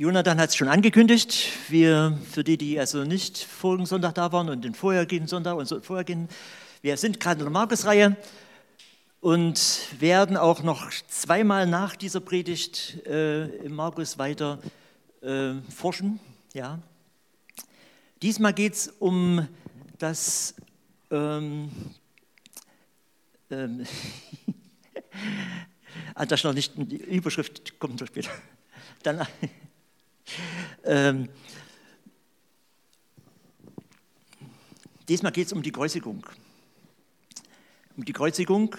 Jonathan 0.00 0.38
hat 0.38 0.50
es 0.50 0.54
schon 0.54 0.68
angekündigt. 0.68 1.48
Wir, 1.70 2.16
für 2.30 2.44
die, 2.44 2.56
die 2.56 2.78
also 2.78 3.02
nicht 3.02 3.36
vorigen 3.36 3.84
Sonntag 3.84 4.14
da 4.14 4.30
waren 4.30 4.48
und 4.48 4.62
den 4.62 4.72
vorhergehenden 4.72 5.26
Sonntag 5.26 5.56
und 5.56 5.66
so 5.66 5.80
vorhergehenden, 5.80 6.28
wir 6.82 6.96
sind 6.96 7.18
gerade 7.18 7.40
in 7.40 7.46
der 7.46 7.50
Markus-Reihe 7.50 8.16
und 9.18 9.60
werden 9.98 10.36
auch 10.36 10.62
noch 10.62 10.88
zweimal 11.08 11.66
nach 11.66 11.96
dieser 11.96 12.20
Predigt 12.20 13.04
äh, 13.08 13.46
im 13.56 13.74
Markus 13.74 14.18
weiter 14.18 14.60
äh, 15.20 15.54
forschen. 15.68 16.20
Ja. 16.54 16.78
Diesmal 18.22 18.52
geht 18.52 18.74
es 18.74 18.94
um 19.00 19.48
das 19.98 20.54
ähm, 21.10 21.72
ähm, 23.50 23.84
ah, 26.14 26.24
das 26.24 26.44
noch 26.44 26.54
nicht, 26.54 26.74
die 26.76 26.98
Überschrift 26.98 27.80
kommt 27.80 28.00
noch 28.00 28.06
später. 28.06 28.30
Dann, 29.02 29.26
ähm, 30.84 31.28
diesmal 35.08 35.32
geht 35.32 35.46
es 35.46 35.52
um 35.52 35.62
die 35.62 35.72
Kreuzigung. 35.72 36.26
Um 37.96 38.04
die 38.04 38.12
Kreuzigung, 38.12 38.76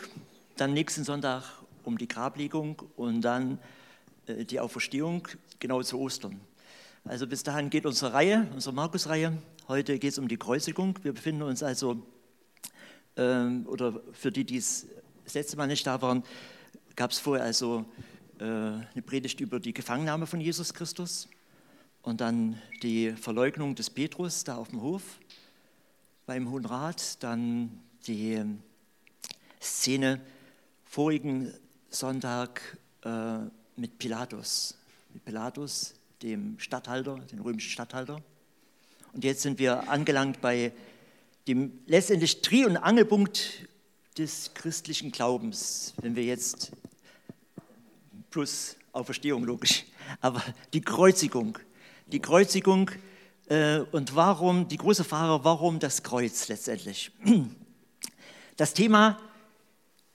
dann 0.58 0.74
nächsten 0.74 1.04
Sonntag 1.04 1.44
um 1.84 1.98
die 1.98 2.08
Grablegung 2.08 2.82
und 2.96 3.22
dann 3.22 3.60
äh, 4.28 4.46
die 4.46 4.60
Auferstehung, 4.60 5.28
genau 5.60 5.82
zu 5.84 6.00
Ostern. 6.00 6.40
Also 7.06 7.28
bis 7.28 7.44
dahin 7.44 7.70
geht 7.70 7.86
unsere 7.86 8.14
Reihe, 8.14 8.48
unsere 8.54 8.76
Markus-Reihe. 8.76 9.38
Heute 9.68 10.00
geht 10.00 10.12
es 10.12 10.20
um 10.20 10.28
die 10.28 10.38
Kreuzigung. 10.38 11.00
Wir 11.04 11.14
befinden 11.14 11.42
uns 11.42 11.64
also, 11.64 12.02
ähm, 13.16 13.66
oder 13.68 14.00
für 14.12 14.32
die, 14.32 14.44
die 14.44 14.58
das 14.58 14.86
letzte 15.34 15.58
Mal 15.58 15.68
nicht 15.68 15.86
da 15.88 16.02
waren, 16.02 16.24
gab 16.96 17.12
es 17.12 17.20
vorher 17.20 17.46
also 17.46 17.86
äh, 18.40 18.44
eine 18.44 19.02
Predigt 19.06 19.40
über 19.40 19.60
die 19.60 19.74
Gefangennahme 19.74 20.28
von 20.28 20.42
Jesus 20.42 20.74
Christus 20.74 21.28
und 22.02 22.22
dann 22.22 22.62
die 22.82 23.12
Verleugnung 23.12 23.76
des 23.76 23.90
Petrus 23.90 24.44
da 24.44 24.56
auf 24.56 24.70
dem 24.70 24.82
Hof 24.82 25.04
beim 26.26 26.50
Hohen 26.52 26.66
Rat, 26.66 27.24
dann 27.24 27.80
die 28.08 28.44
Szene 29.62 30.22
vorigen 30.86 31.54
Sonntag 31.90 32.78
äh, 33.04 33.40
mit 33.76 33.98
Pilatus, 33.98 34.78
mit 35.14 35.26
Pilatus, 35.26 35.96
dem 36.22 36.60
Statthalter, 36.60 37.18
dem 37.32 37.42
römischen 37.42 37.72
Statthalter. 37.72 38.22
Und 39.14 39.24
jetzt 39.24 39.42
sind 39.42 39.60
wir 39.60 39.90
angelangt 39.90 40.42
bei 40.42 40.72
dem 41.48 41.80
letztendlich 41.88 42.42
Dreh- 42.42 42.66
und 42.66 42.78
Angelpunkt 42.78 43.68
des 44.18 44.54
christlichen 44.54 45.12
Glaubens, 45.12 45.94
wenn 46.02 46.16
wir 46.16 46.24
jetzt 46.24 46.72
plus 48.30 48.76
Auferstehung 48.92 49.44
logisch, 49.44 49.86
aber 50.22 50.44
die 50.74 50.82
Kreuzigung, 50.82 51.58
die 52.12 52.20
Kreuzigung 52.20 52.92
äh, 53.48 53.80
und 53.92 54.16
warum, 54.16 54.68
die 54.68 54.78
große 54.78 55.04
Frage, 55.04 55.44
warum 55.44 55.80
das 55.80 56.04
Kreuz 56.04 56.48
letztendlich. 56.48 57.12
Das 58.58 58.74
Thema, 58.74 59.18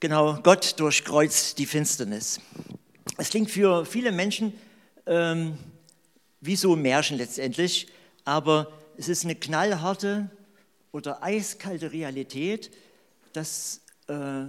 genau, 0.00 0.38
Gott 0.42 0.78
durchkreuzt 0.78 1.58
die 1.58 1.64
Finsternis. 1.64 2.42
Es 3.16 3.30
klingt 3.30 3.50
für 3.50 3.86
viele 3.86 4.12
Menschen 4.12 4.52
ähm, 5.06 5.56
wie 6.42 6.54
so 6.54 6.76
Märchen 6.76 7.16
letztendlich, 7.16 7.86
aber 8.26 8.70
es 8.98 9.08
ist 9.08 9.24
eine 9.24 9.34
knallharte 9.34 10.28
oder 10.92 11.22
eiskalte 11.22 11.90
Realität, 11.90 12.70
dass 13.32 13.80
äh, 14.08 14.44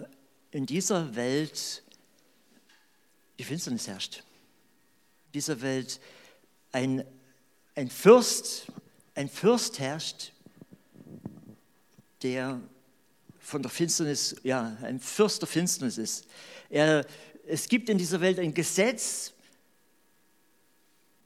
in 0.51 0.65
dieser 0.65 1.15
Welt 1.15 1.83
die 3.39 3.45
Finsternis 3.45 3.87
herrscht. 3.87 4.23
In 5.27 5.31
dieser 5.35 5.61
Welt 5.61 6.01
ein, 6.73 7.05
ein 7.75 7.89
Fürst, 7.89 8.67
ein 9.13 9.29
Fürst 9.29 9.79
herrscht, 9.79 10.31
der 12.23 12.61
von 13.39 13.61
der 13.61 13.69
Finsternis, 13.69 14.35
ja, 14.43 14.75
ein 14.81 14.99
Fürst 14.99 15.41
der 15.41 15.47
Finsternis 15.47 15.97
ist. 15.97 16.27
Er, 16.69 17.05
es 17.45 17.67
gibt 17.67 17.89
in 17.89 17.97
dieser 17.97 18.21
Welt 18.21 18.39
ein 18.39 18.53
Gesetz 18.53 19.33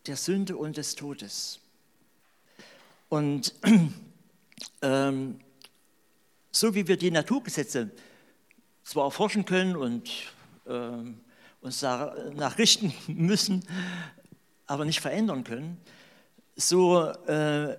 der 0.06 0.18
Sünde 0.18 0.58
und 0.58 0.76
des 0.76 0.96
Todes. 0.96 1.60
Und 3.08 3.54
ähm, 4.82 5.40
so 6.52 6.76
wie 6.76 6.88
wir 6.88 6.98
die 6.98 7.12
Naturgesetze 7.12 7.92
zwar 8.84 9.06
erforschen 9.06 9.46
können 9.46 9.76
und 9.76 10.10
ähm, 10.68 11.22
uns 11.62 11.80
danach 11.80 12.58
richten 12.58 12.94
müssen, 13.08 13.66
aber 14.66 14.84
nicht 14.84 15.00
verändern 15.00 15.44
können, 15.44 15.78
so 16.60 17.08
äh, 17.28 17.78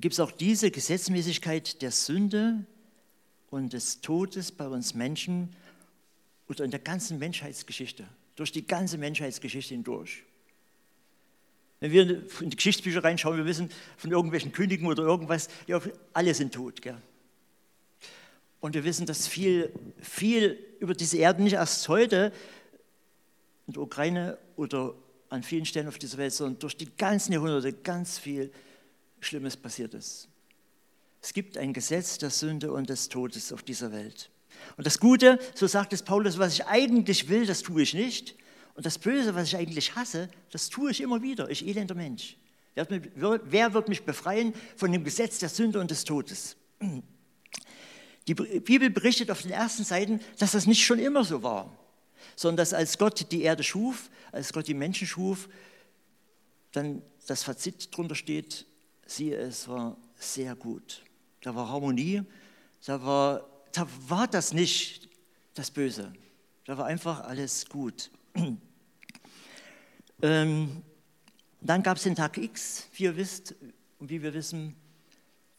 gibt 0.00 0.14
es 0.14 0.20
auch 0.20 0.32
diese 0.32 0.70
Gesetzmäßigkeit 0.70 1.80
der 1.82 1.90
Sünde 1.90 2.64
und 3.50 3.72
des 3.72 4.00
Todes 4.00 4.52
bei 4.52 4.66
uns 4.66 4.94
Menschen 4.94 5.54
oder 6.48 6.64
in 6.64 6.70
der 6.70 6.80
ganzen 6.80 7.18
Menschheitsgeschichte, 7.18 8.06
durch 8.36 8.52
die 8.52 8.66
ganze 8.66 8.98
Menschheitsgeschichte 8.98 9.74
hindurch. 9.74 10.24
Wenn 11.80 11.92
wir 11.92 12.24
in 12.40 12.50
die 12.50 12.56
Geschichtsbücher 12.56 13.04
reinschauen, 13.04 13.36
wir 13.36 13.44
wissen 13.44 13.70
von 13.96 14.10
irgendwelchen 14.10 14.50
Königen 14.50 14.88
oder 14.88 15.04
irgendwas, 15.04 15.48
ja, 15.68 15.80
alle 16.12 16.34
sind 16.34 16.52
tot. 16.52 16.82
Gell? 16.82 17.00
Und 18.60 18.74
wir 18.74 18.82
wissen, 18.82 19.06
dass 19.06 19.28
viel, 19.28 19.72
viel 20.00 20.58
über 20.80 20.94
diese 20.94 21.18
Erde 21.18 21.42
nicht 21.42 21.52
erst 21.52 21.88
heute 21.88 22.32
in 23.68 23.74
der 23.74 23.82
Ukraine 23.82 24.38
oder 24.56 24.94
an 25.30 25.42
vielen 25.42 25.64
Stellen 25.64 25.88
auf 25.88 25.98
dieser 25.98 26.18
Welt, 26.18 26.32
sondern 26.32 26.58
durch 26.58 26.76
die 26.76 26.90
ganzen 26.96 27.32
Jahrhunderte 27.32 27.72
ganz 27.72 28.18
viel 28.18 28.50
Schlimmes 29.20 29.56
passiert 29.56 29.94
ist. 29.94 30.28
Es 31.20 31.32
gibt 31.32 31.58
ein 31.58 31.72
Gesetz 31.72 32.18
der 32.18 32.30
Sünde 32.30 32.72
und 32.72 32.88
des 32.88 33.08
Todes 33.08 33.52
auf 33.52 33.62
dieser 33.62 33.92
Welt. 33.92 34.30
Und 34.76 34.86
das 34.86 34.98
Gute, 35.00 35.38
so 35.54 35.66
sagt 35.66 35.92
es 35.92 36.02
Paulus, 36.02 36.38
was 36.38 36.54
ich 36.54 36.66
eigentlich 36.66 37.28
will, 37.28 37.46
das 37.46 37.62
tue 37.62 37.82
ich 37.82 37.94
nicht. 37.94 38.36
Und 38.74 38.86
das 38.86 38.98
Böse, 38.98 39.34
was 39.34 39.48
ich 39.48 39.56
eigentlich 39.56 39.96
hasse, 39.96 40.28
das 40.52 40.68
tue 40.68 40.90
ich 40.92 41.00
immer 41.00 41.20
wieder. 41.20 41.50
Ich 41.50 41.66
elender 41.66 41.96
Mensch. 41.96 42.36
Wer 42.74 43.74
wird 43.74 43.88
mich 43.88 44.04
befreien 44.04 44.54
von 44.76 44.92
dem 44.92 45.02
Gesetz 45.02 45.40
der 45.40 45.48
Sünde 45.48 45.80
und 45.80 45.90
des 45.90 46.04
Todes? 46.04 46.56
Die 48.28 48.34
Bibel 48.34 48.90
berichtet 48.90 49.32
auf 49.32 49.42
den 49.42 49.50
ersten 49.50 49.82
Seiten, 49.82 50.20
dass 50.38 50.52
das 50.52 50.66
nicht 50.66 50.84
schon 50.84 51.00
immer 51.00 51.24
so 51.24 51.42
war, 51.42 51.76
sondern 52.36 52.58
dass 52.58 52.74
als 52.74 52.98
Gott 52.98 53.30
die 53.30 53.42
Erde 53.42 53.62
schuf, 53.62 54.10
als 54.32 54.52
Gott 54.52 54.68
die 54.68 54.74
Menschen 54.74 55.06
schuf, 55.06 55.48
dann 56.72 57.02
das 57.26 57.42
Fazit 57.42 57.94
drunter 57.96 58.14
steht, 58.14 58.66
siehe, 59.06 59.36
es 59.36 59.68
war 59.68 59.96
sehr 60.16 60.54
gut. 60.54 61.02
Da 61.40 61.54
war 61.54 61.68
Harmonie, 61.68 62.22
da 62.84 63.02
war, 63.04 63.46
da 63.72 63.86
war 64.08 64.26
das 64.26 64.52
nicht 64.52 65.08
das 65.54 65.70
Böse, 65.70 66.12
da 66.64 66.78
war 66.78 66.86
einfach 66.86 67.20
alles 67.20 67.66
gut. 67.66 68.10
Ähm, 70.20 70.82
dann 71.60 71.80
gab 71.84 71.96
es 71.96 72.02
den 72.02 72.16
Tag 72.16 72.38
X, 72.38 72.88
wie 72.94 73.04
ihr 73.04 73.16
wisst, 73.16 73.54
und 74.00 74.10
wie 74.10 74.20
wir 74.20 74.34
wissen, 74.34 74.74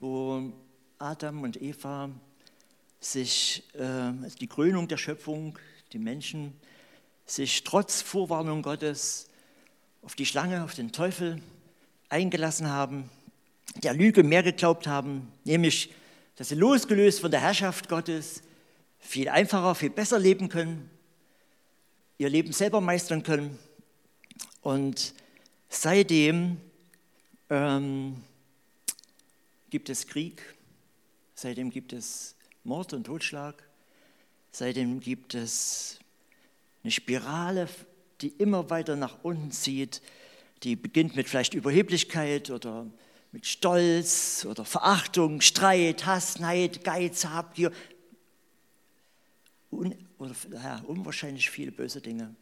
wo 0.01 0.51
Adam 0.97 1.43
und 1.43 1.61
Eva 1.61 2.09
sich, 2.99 3.63
äh, 3.73 4.11
die 4.41 4.47
Krönung 4.47 4.89
der 4.89 4.97
Schöpfung, 4.97 5.57
die 5.91 5.99
Menschen, 5.99 6.53
sich 7.25 7.63
trotz 7.63 8.01
Vorwarnung 8.01 8.61
Gottes 8.61 9.27
auf 10.01 10.15
die 10.15 10.25
Schlange, 10.25 10.63
auf 10.63 10.75
den 10.75 10.91
Teufel 10.91 11.41
eingelassen 12.09 12.67
haben, 12.67 13.09
der 13.83 13.93
Lüge 13.93 14.23
mehr 14.23 14.43
geglaubt 14.43 14.87
haben, 14.87 15.31
nämlich, 15.43 15.93
dass 16.35 16.49
sie 16.49 16.55
losgelöst 16.55 17.19
von 17.19 17.31
der 17.31 17.41
Herrschaft 17.41 17.89
Gottes 17.89 18.41
viel 18.99 19.29
einfacher, 19.29 19.75
viel 19.75 19.89
besser 19.89 20.19
leben 20.19 20.49
können, 20.49 20.89
ihr 22.17 22.29
Leben 22.29 22.51
selber 22.51 22.81
meistern 22.81 23.23
können 23.23 23.57
und 24.61 25.13
seitdem 25.69 26.57
ähm, 27.49 28.23
gibt 29.69 29.89
es 29.89 30.07
Krieg, 30.07 30.41
seitdem 31.35 31.69
gibt 31.69 31.93
es 31.93 32.35
Mord 32.63 32.93
und 32.93 33.05
Totschlag, 33.05 33.68
seitdem 34.51 34.99
gibt 34.99 35.35
es 35.35 35.99
eine 36.83 36.91
Spirale, 36.91 37.67
die 38.21 38.29
immer 38.29 38.69
weiter 38.69 38.95
nach 38.95 39.23
unten 39.23 39.51
zieht, 39.51 40.01
die 40.63 40.75
beginnt 40.75 41.15
mit 41.15 41.29
vielleicht 41.29 41.53
Überheblichkeit 41.53 42.49
oder 42.49 42.85
mit 43.31 43.45
Stolz 43.45 44.45
oder 44.49 44.65
Verachtung, 44.65 45.41
Streit, 45.41 46.05
Hass, 46.05 46.39
Neid, 46.39 46.83
Geiz, 46.83 47.25
Habgier 47.25 47.71
Un, 49.71 49.95
oder 50.17 50.33
ja, 50.51 50.83
unwahrscheinlich 50.87 51.49
viele 51.49 51.71
böse 51.71 52.01
Dinge 52.01 52.35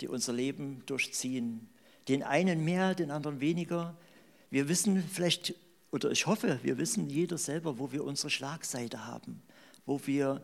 die 0.00 0.08
unser 0.08 0.32
Leben 0.32 0.82
durchziehen. 0.86 1.68
Den 2.08 2.22
einen 2.22 2.64
mehr, 2.64 2.94
den 2.94 3.10
anderen 3.10 3.40
weniger. 3.40 3.96
Wir 4.50 4.68
wissen 4.68 5.02
vielleicht, 5.02 5.54
oder 5.90 6.10
ich 6.10 6.26
hoffe, 6.26 6.58
wir 6.62 6.78
wissen 6.78 7.10
jeder 7.10 7.38
selber, 7.38 7.78
wo 7.78 7.92
wir 7.92 8.04
unsere 8.04 8.30
Schlagseite 8.30 9.06
haben, 9.06 9.42
wo 9.86 10.00
wir 10.06 10.42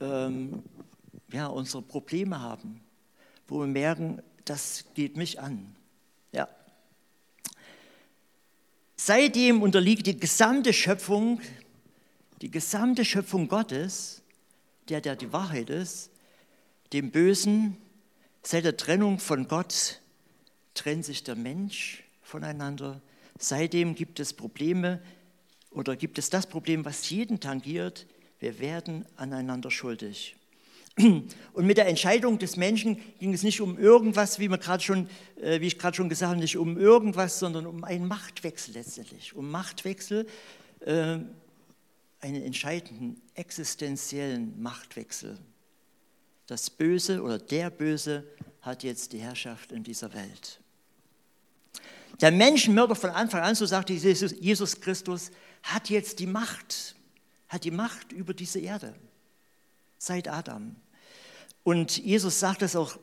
ähm, 0.00 0.62
ja, 1.32 1.46
unsere 1.46 1.82
Probleme 1.82 2.40
haben, 2.40 2.80
wo 3.46 3.60
wir 3.60 3.66
merken, 3.66 4.22
das 4.44 4.84
geht 4.94 5.16
mich 5.16 5.40
an. 5.40 5.74
Ja. 6.32 6.48
Seitdem 8.96 9.62
unterliegt 9.62 10.06
die 10.06 10.18
gesamte 10.18 10.72
Schöpfung, 10.72 11.40
die 12.42 12.50
gesamte 12.50 13.04
Schöpfung 13.04 13.48
Gottes, 13.48 14.22
der, 14.88 15.00
der 15.00 15.16
die 15.16 15.32
Wahrheit 15.32 15.70
ist, 15.70 16.10
dem 16.92 17.10
Bösen. 17.10 17.76
Seit 18.42 18.64
der 18.64 18.76
Trennung 18.76 19.18
von 19.18 19.48
Gott 19.48 20.00
trennt 20.74 21.04
sich 21.04 21.24
der 21.24 21.34
Mensch 21.34 22.04
voneinander. 22.22 23.00
Seitdem 23.38 23.94
gibt 23.94 24.20
es 24.20 24.32
Probleme 24.32 25.02
oder 25.70 25.96
gibt 25.96 26.18
es 26.18 26.30
das 26.30 26.46
Problem, 26.46 26.84
was 26.84 27.10
jeden 27.10 27.40
tangiert. 27.40 28.06
Wir 28.38 28.58
werden 28.58 29.06
aneinander 29.16 29.70
schuldig. 29.70 30.36
Und 30.98 31.66
mit 31.66 31.76
der 31.76 31.88
Entscheidung 31.88 32.38
des 32.38 32.56
Menschen 32.56 32.98
ging 33.18 33.34
es 33.34 33.42
nicht 33.42 33.60
um 33.60 33.78
irgendwas, 33.78 34.38
wie, 34.38 34.48
man 34.48 34.60
schon, 34.80 35.08
äh, 35.42 35.60
wie 35.60 35.66
ich 35.66 35.78
gerade 35.78 35.94
schon 35.94 36.08
gesagt 36.08 36.30
habe, 36.30 36.40
nicht 36.40 36.56
um 36.56 36.78
irgendwas, 36.78 37.38
sondern 37.38 37.66
um 37.66 37.84
einen 37.84 38.08
Machtwechsel 38.08 38.74
letztendlich. 38.74 39.34
Um 39.34 39.50
Machtwechsel, 39.50 40.26
äh, 40.80 41.18
einen 42.20 42.42
entscheidenden 42.42 43.20
existenziellen 43.34 44.60
Machtwechsel. 44.60 45.38
Das 46.46 46.70
Böse 46.70 47.22
oder 47.22 47.38
der 47.38 47.70
Böse 47.70 48.24
hat 48.62 48.82
jetzt 48.82 49.12
die 49.12 49.18
Herrschaft 49.18 49.72
in 49.72 49.84
dieser 49.84 50.14
Welt. 50.14 50.60
Der 52.22 52.30
Menschenmörder 52.30 52.94
von 52.94 53.10
Anfang 53.10 53.42
an, 53.42 53.54
so 53.54 53.66
sagte 53.66 53.92
Jesus 53.92 54.80
Christus, 54.80 55.30
hat 55.62 55.90
jetzt 55.90 56.20
die 56.20 56.26
Macht, 56.26 56.95
hat 57.56 57.64
die 57.64 57.70
Macht 57.70 58.12
über 58.12 58.34
diese 58.34 58.60
Erde 58.60 58.94
seit 59.96 60.28
Adam. 60.28 60.76
Und 61.64 61.96
Jesus 61.96 62.38
sagt 62.38 62.60
das 62.60 62.76
auch 62.76 62.98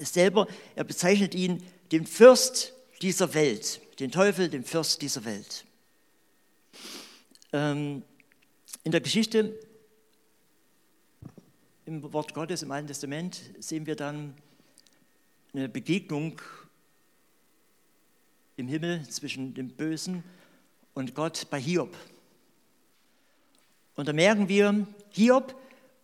selber, 0.00 0.46
er 0.76 0.84
bezeichnet 0.84 1.34
ihn 1.34 1.60
den 1.90 2.06
Fürst 2.06 2.72
dieser 3.02 3.34
Welt, 3.34 3.80
den 3.98 4.12
Teufel, 4.12 4.48
den 4.48 4.62
Fürst 4.62 5.02
dieser 5.02 5.24
Welt. 5.24 5.64
Ähm, 7.52 8.04
in 8.84 8.92
der 8.92 9.00
Geschichte, 9.00 9.58
im 11.84 12.12
Wort 12.12 12.34
Gottes, 12.34 12.62
im 12.62 12.70
Alten 12.70 12.86
Testament, 12.86 13.40
sehen 13.58 13.86
wir 13.86 13.96
dann 13.96 14.34
eine 15.52 15.68
Begegnung 15.68 16.40
im 18.56 18.68
Himmel 18.68 19.08
zwischen 19.08 19.52
dem 19.54 19.70
Bösen 19.70 20.22
und 20.94 21.16
Gott 21.16 21.48
bei 21.50 21.60
Hiob. 21.60 21.96
Und 23.98 24.06
da 24.06 24.12
merken 24.12 24.48
wir, 24.48 24.86
Hiob, 25.10 25.56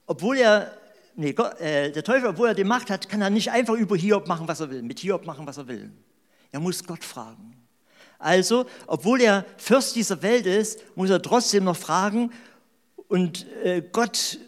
obwohl 0.07 0.39
er 0.39 0.77
nee, 1.15 1.33
Gott, 1.33 1.61
äh, 1.61 1.93
der 1.93 2.03
Teufel, 2.03 2.31
obwohl 2.31 2.49
er 2.49 2.55
die 2.55 2.65
Macht 2.65 2.91
hat, 2.91 3.09
kann 3.09 3.23
er 3.23 3.31
nicht 3.31 3.53
einfach 3.53 3.75
über 3.75 3.97
Hiob 3.97 4.27
machen, 4.27 4.49
was 4.49 4.59
er 4.59 4.69
will, 4.69 4.83
mit 4.83 4.99
Hiob 4.99 5.25
machen, 5.25 5.47
was 5.47 5.59
er 5.59 5.69
will. 5.69 5.93
Er 6.51 6.59
muss 6.59 6.83
Gott 6.83 7.05
fragen. 7.05 7.55
Also, 8.19 8.67
obwohl 8.89 9.21
er 9.21 9.45
Fürst 9.59 9.95
dieser 9.95 10.23
Welt 10.23 10.45
ist, 10.45 10.81
muss 10.97 11.09
er 11.09 11.23
trotzdem 11.23 11.63
noch 11.63 11.77
fragen 11.77 12.33
und 13.07 13.47
äh, 13.63 13.81
Gott 13.93 14.41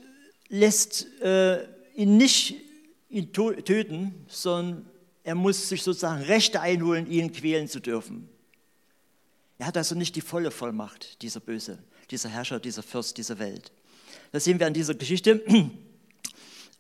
lässt 0.49 1.07
äh, 1.21 1.63
ihn 1.95 2.17
nicht 2.17 2.57
ihn 3.09 3.33
töten, 3.33 4.27
sondern 4.27 4.91
er 5.23 5.37
muss 5.37 5.69
sich 5.69 5.85
sozusagen 5.85 6.25
Rechte 6.25 6.61
einholen, 6.61 7.07
ihn 7.09 7.33
quälen 7.33 7.69
zu 7.69 7.79
dürfen. 7.79 8.29
Er 9.59 9.67
hat 9.69 9.77
also 9.77 9.95
nicht 9.95 10.17
die 10.17 10.21
volle 10.21 10.51
Vollmacht, 10.51 11.23
dieser 11.23 11.39
Böse, 11.39 11.79
dieser 12.11 12.29
Herrscher, 12.29 12.61
dieser 12.61 12.83
Fürst 12.83 13.17
dieser 13.19 13.39
Welt. 13.39 13.73
Das 14.33 14.45
sehen 14.45 14.59
wir 14.59 14.67
an 14.67 14.75
dieser 14.75 14.95
Geschichte. 14.95 15.43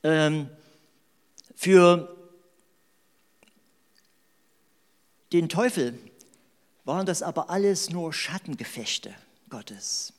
Ähm, 0.02 0.50
für 1.56 2.14
den 5.32 5.48
Teufel 5.48 5.98
waren 6.84 7.06
das 7.06 7.22
aber 7.22 7.50
alles 7.50 7.90
nur 7.90 8.12
Schattengefechte 8.12 9.12
Gottes. 9.48 10.12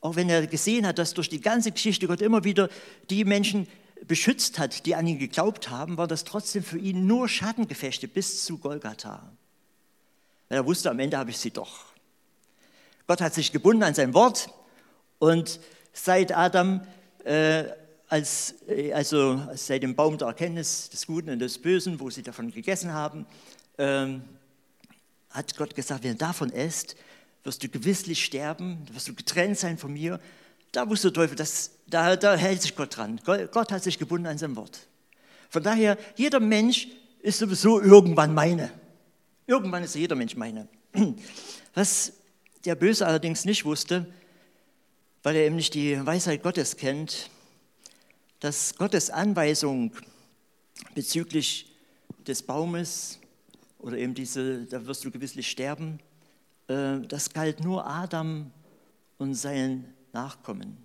Auch 0.00 0.16
wenn 0.16 0.30
er 0.30 0.46
gesehen 0.46 0.86
hat, 0.86 0.98
dass 0.98 1.14
durch 1.14 1.28
die 1.28 1.40
ganze 1.40 1.72
Geschichte 1.72 2.06
Gott 2.06 2.20
immer 2.20 2.44
wieder 2.44 2.68
die 3.10 3.24
Menschen 3.24 3.66
beschützt 4.06 4.58
hat, 4.58 4.86
die 4.86 4.94
an 4.94 5.06
ihn 5.06 5.18
geglaubt 5.18 5.68
haben, 5.68 5.98
war 5.98 6.06
das 6.06 6.24
trotzdem 6.24 6.62
für 6.62 6.78
ihn 6.78 7.06
nur 7.06 7.28
Schattengefechte 7.28 8.08
bis 8.08 8.44
zu 8.44 8.58
Golgatha. 8.58 9.30
er 10.48 10.64
wusste, 10.64 10.90
am 10.90 10.98
Ende 11.00 11.18
habe 11.18 11.30
ich 11.30 11.38
sie 11.38 11.50
doch. 11.50 11.89
Gott 13.10 13.20
hat 13.20 13.34
sich 13.34 13.50
gebunden 13.50 13.82
an 13.82 13.92
sein 13.92 14.14
Wort 14.14 14.50
und 15.18 15.58
seit 15.92 16.30
Adam 16.30 16.80
äh, 17.24 17.64
als, 18.06 18.54
äh, 18.68 18.92
also 18.92 19.48
seit 19.56 19.82
dem 19.82 19.96
Baum 19.96 20.16
der 20.16 20.28
Erkenntnis 20.28 20.90
des 20.90 21.08
Guten 21.08 21.30
und 21.30 21.40
des 21.40 21.58
Bösen, 21.58 21.98
wo 21.98 22.08
sie 22.08 22.22
davon 22.22 22.52
gegessen 22.52 22.92
haben, 22.92 23.26
ähm, 23.78 24.22
hat 25.28 25.56
Gott 25.56 25.74
gesagt, 25.74 26.04
wenn 26.04 26.12
du 26.12 26.18
davon 26.18 26.52
esst, 26.52 26.94
wirst 27.42 27.64
du 27.64 27.68
gewisslich 27.68 28.24
sterben, 28.24 28.86
wirst 28.92 29.08
du 29.08 29.14
getrennt 29.16 29.58
sein 29.58 29.76
von 29.76 29.92
mir. 29.92 30.20
Da 30.70 30.88
wusste 30.88 31.10
der 31.10 31.14
Teufel, 31.14 31.34
dass, 31.34 31.72
da, 31.88 32.14
da 32.14 32.36
hält 32.36 32.62
sich 32.62 32.76
Gott 32.76 32.96
dran. 32.96 33.20
Gott 33.24 33.72
hat 33.72 33.82
sich 33.82 33.98
gebunden 33.98 34.28
an 34.28 34.38
sein 34.38 34.54
Wort. 34.54 34.86
Von 35.48 35.64
daher, 35.64 35.98
jeder 36.14 36.38
Mensch 36.38 36.86
ist 37.22 37.40
sowieso 37.40 37.80
irgendwann 37.80 38.34
meine. 38.34 38.70
Irgendwann 39.48 39.82
ist 39.82 39.96
jeder 39.96 40.14
Mensch 40.14 40.36
meine. 40.36 40.68
Was 41.74 42.12
der 42.64 42.74
Böse 42.74 43.06
allerdings 43.06 43.44
nicht 43.44 43.64
wusste, 43.64 44.06
weil 45.22 45.36
er 45.36 45.46
eben 45.46 45.56
nicht 45.56 45.74
die 45.74 46.04
Weisheit 46.04 46.42
Gottes 46.42 46.76
kennt, 46.76 47.30
dass 48.40 48.76
Gottes 48.76 49.10
Anweisung 49.10 49.92
bezüglich 50.94 51.70
des 52.26 52.42
Baumes 52.42 53.18
oder 53.78 53.96
eben 53.96 54.14
diese, 54.14 54.64
da 54.66 54.86
wirst 54.86 55.04
du 55.04 55.10
gewisslich 55.10 55.50
sterben, 55.50 56.00
äh, 56.68 57.00
das 57.00 57.32
galt 57.32 57.60
nur 57.60 57.86
Adam 57.86 58.50
und 59.18 59.34
seinen 59.34 59.94
Nachkommen. 60.12 60.76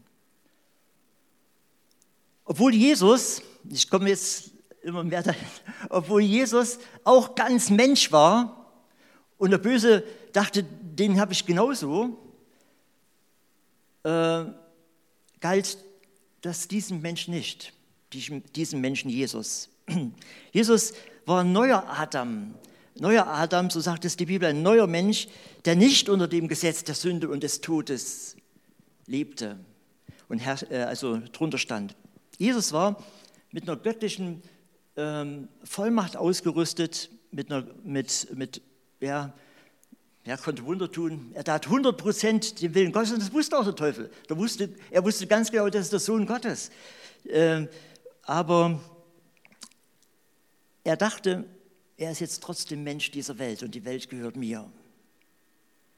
Obwohl 2.45 2.73
Jesus, 2.73 3.41
ich 3.69 3.89
komme 3.89 4.09
jetzt 4.09 4.51
immer 4.81 5.03
mehr 5.03 5.23
dahin, 5.23 5.47
obwohl 5.89 6.21
Jesus 6.21 6.77
auch 7.03 7.35
ganz 7.35 7.69
Mensch 7.69 8.11
war 8.11 8.71
und 9.37 9.51
der 9.51 9.57
Böse 9.57 10.03
dachte, 10.31 10.65
den 10.99 11.19
habe 11.19 11.33
ich 11.33 11.45
genauso, 11.45 12.17
äh, 14.03 14.45
galt 15.39 15.77
das 16.41 16.67
diesem 16.67 17.01
Menschen 17.01 17.33
nicht, 17.33 17.73
diesem 18.11 18.81
Menschen 18.81 19.09
Jesus. 19.09 19.69
Jesus 20.51 20.93
war 21.25 21.41
ein 21.41 21.51
neuer 21.51 21.85
Adam, 21.87 22.53
neuer 22.99 23.27
Adam, 23.27 23.69
so 23.69 23.79
sagt 23.79 24.05
es 24.05 24.15
die 24.15 24.25
Bibel, 24.25 24.47
ein 24.47 24.61
neuer 24.61 24.87
Mensch, 24.87 25.27
der 25.65 25.75
nicht 25.75 26.07
unter 26.07 26.27
dem 26.27 26.47
Gesetz 26.47 26.83
der 26.83 26.95
Sünde 26.95 27.29
und 27.29 27.43
des 27.43 27.61
Todes 27.61 28.37
lebte 29.07 29.57
und 30.29 30.41
äh, 30.69 30.83
also 30.83 31.21
drunter 31.31 31.57
stand. 31.57 31.95
Jesus 32.37 32.73
war 32.73 33.03
mit 33.51 33.63
einer 33.63 33.77
göttlichen 33.77 34.41
ähm, 34.97 35.47
Vollmacht 35.63 36.15
ausgerüstet, 36.17 37.09
mit, 37.31 37.51
einer, 37.51 37.67
mit, 37.83 38.27
mit 38.35 38.61
ja, 38.99 39.33
er 40.25 40.37
konnte 40.37 40.65
Wunder 40.65 40.91
tun. 40.91 41.31
Er 41.35 41.43
tat 41.43 41.67
100 41.67 41.95
Prozent 41.95 42.61
den 42.61 42.73
Willen 42.73 42.91
Gottes 42.91 43.11
und 43.11 43.21
das 43.21 43.31
wusste 43.31 43.59
auch 43.59 43.63
der 43.63 43.75
Teufel. 43.75 44.09
Er 44.27 44.37
wusste, 44.37 44.69
er 44.89 45.03
wusste 45.03 45.27
ganz 45.27 45.51
genau, 45.51 45.69
das 45.69 45.83
ist 45.83 45.93
der 45.93 45.99
Sohn 45.99 46.25
Gottes. 46.25 46.71
Ähm, 47.29 47.69
aber 48.23 48.79
er 50.83 50.97
dachte, 50.97 51.45
er 51.97 52.11
ist 52.11 52.21
jetzt 52.21 52.41
trotzdem 52.41 52.83
Mensch 52.83 53.11
dieser 53.11 53.37
Welt 53.37 53.61
und 53.61 53.75
die 53.75 53.85
Welt 53.85 54.09
gehört 54.09 54.35
mir. 54.35 54.67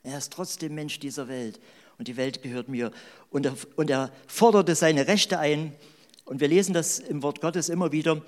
Er 0.04 0.18
ist 0.18 0.34
trotzdem 0.34 0.76
Mensch 0.76 1.00
dieser 1.00 1.30
Welt 1.30 1.62
und 1.98 2.10
die 2.10 2.18
Welt 2.18 2.44
gehört 2.44 2.68
mir. 2.68 2.92
Und 3.30 3.46
er, 3.46 3.56
und 3.78 3.90
er 3.90 4.12
forderte 4.28 4.76
seine 4.76 5.08
Rechte 5.08 5.40
ein. 5.40 5.74
Und 6.26 6.42
wir 6.42 6.50
lesen 6.50 6.74
das 6.74 7.00
im 7.00 7.24
Wort 7.24 7.40
Gottes 7.40 7.70
immer 7.70 7.94
wieder. 7.94 8.22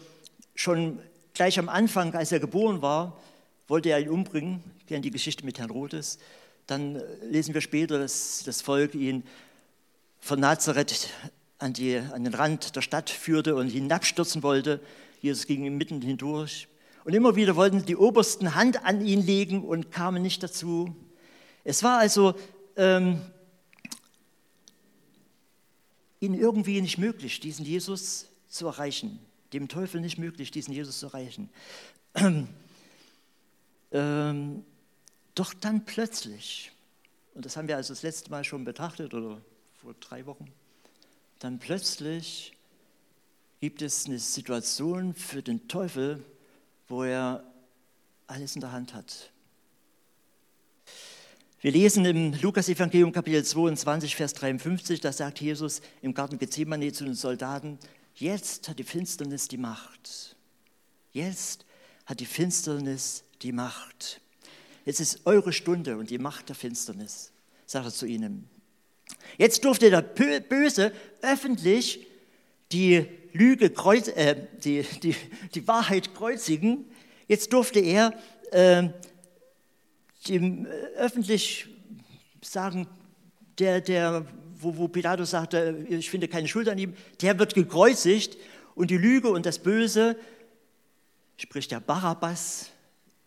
Schon 0.55 0.99
gleich 1.33 1.59
am 1.59 1.67
Anfang, 1.67 2.15
als 2.15 2.31
er 2.31 2.39
geboren 2.39 2.81
war, 2.81 3.19
wollte 3.69 3.89
er 3.89 3.99
ihn 3.99 4.09
umbringen. 4.09 4.63
Wir 4.79 4.87
kennen 4.87 5.03
die 5.03 5.11
Geschichte 5.11 5.45
mit 5.45 5.59
Herrn 5.59 5.69
Rothes. 5.69 6.17
Dann 6.67 6.95
äh, 6.95 7.03
lesen 7.25 7.53
wir 7.53 7.61
später, 7.61 7.99
dass 7.99 8.43
das 8.43 8.61
Volk 8.61 8.95
ihn 8.95 9.23
von 10.19 10.39
Nazareth 10.39 11.09
an, 11.59 11.73
die, 11.73 11.97
an 11.97 12.23
den 12.23 12.33
Rand 12.33 12.75
der 12.75 12.81
Stadt 12.81 13.09
führte 13.09 13.55
und 13.55 13.69
hinabstürzen 13.69 14.43
wollte. 14.43 14.81
Jesus 15.21 15.45
ging 15.45 15.77
mitten 15.77 16.01
hindurch. 16.01 16.67
Und 17.05 17.13
immer 17.13 17.35
wieder 17.35 17.55
wollten 17.55 17.85
die 17.85 17.95
Obersten 17.95 18.55
Hand 18.55 18.83
an 18.83 19.05
ihn 19.05 19.25
legen 19.25 19.63
und 19.63 19.91
kamen 19.91 20.21
nicht 20.21 20.43
dazu. 20.43 20.95
Es 21.63 21.83
war 21.83 21.99
also 21.99 22.33
ähm, 22.75 23.21
ihnen 26.19 26.35
irgendwie 26.35 26.81
nicht 26.81 26.97
möglich, 26.97 27.39
diesen 27.39 27.65
Jesus 27.65 28.27
zu 28.47 28.67
erreichen. 28.67 29.19
Dem 29.53 29.67
Teufel 29.67 30.01
nicht 30.01 30.17
möglich, 30.17 30.51
diesen 30.51 30.73
Jesus 30.73 30.99
zu 30.99 31.07
erreichen. 31.07 31.49
Ähm, 33.91 34.63
doch 35.35 35.53
dann 35.53 35.85
plötzlich, 35.85 36.71
und 37.33 37.45
das 37.45 37.57
haben 37.57 37.67
wir 37.67 37.77
also 37.77 37.93
das 37.93 38.03
letzte 38.03 38.29
Mal 38.29 38.43
schon 38.43 38.65
betrachtet 38.65 39.13
oder 39.13 39.41
vor 39.81 39.95
drei 39.99 40.25
Wochen, 40.25 40.51
dann 41.39 41.59
plötzlich 41.59 42.53
gibt 43.59 43.81
es 43.81 44.05
eine 44.05 44.19
Situation 44.19 45.13
für 45.13 45.41
den 45.41 45.67
Teufel, 45.67 46.23
wo 46.87 47.03
er 47.03 47.43
alles 48.27 48.55
in 48.55 48.61
der 48.61 48.71
Hand 48.71 48.93
hat. 48.93 49.31
Wir 51.61 51.71
lesen 51.71 52.05
im 52.05 52.33
Lukas-Evangelium 52.41 53.11
Kapitel 53.11 53.43
22, 53.43 54.15
Vers 54.15 54.33
53, 54.33 55.01
da 55.01 55.11
sagt 55.11 55.41
Jesus 55.41 55.81
im 56.01 56.13
Garten 56.13 56.39
Gethsemane 56.39 56.91
zu 56.93 57.03
den 57.03 57.15
Soldaten, 57.15 57.77
jetzt 58.15 58.69
hat 58.69 58.79
die 58.79 58.85
Finsternis 58.85 59.49
die 59.49 59.57
Macht. 59.57 60.37
Jetzt 61.11 61.65
hat 62.05 62.21
die 62.21 62.25
Finsternis 62.25 63.23
die 63.41 63.51
Macht. 63.51 64.21
Jetzt 64.85 64.99
ist 64.99 65.25
eure 65.25 65.53
Stunde 65.53 65.97
und 65.97 66.09
die 66.09 66.17
Macht 66.17 66.49
der 66.49 66.55
Finsternis, 66.55 67.31
sagt 67.65 67.85
er 67.85 67.91
zu 67.91 68.05
ihnen. 68.05 68.49
Jetzt 69.37 69.63
durfte 69.65 69.89
der 69.89 70.01
Böse 70.01 70.91
öffentlich 71.21 72.07
die 72.71 73.05
Lüge, 73.33 73.69
kreuz, 73.69 74.07
äh, 74.07 74.35
die, 74.63 74.83
die, 75.03 75.15
die 75.53 75.67
Wahrheit 75.67 76.13
kreuzigen. 76.13 76.85
Jetzt 77.27 77.53
durfte 77.53 77.79
er 77.79 78.13
äh, 78.51 78.89
dem 80.27 80.65
öffentlich 80.95 81.67
sagen, 82.41 82.87
der, 83.59 83.81
der, 83.81 84.25
wo, 84.55 84.77
wo 84.77 84.87
Pilatus 84.87 85.31
sagte, 85.31 85.85
ich 85.89 86.09
finde 86.09 86.27
keine 86.27 86.47
Schuld 86.47 86.69
an 86.69 86.77
ihm, 86.77 86.93
der 87.21 87.37
wird 87.39 87.53
gekreuzigt 87.53 88.37
und 88.75 88.89
die 88.89 88.97
Lüge 88.97 89.29
und 89.29 89.45
das 89.45 89.59
Böse, 89.59 90.17
sprich 91.37 91.67
der 91.67 91.79
Barabbas, 91.79 92.71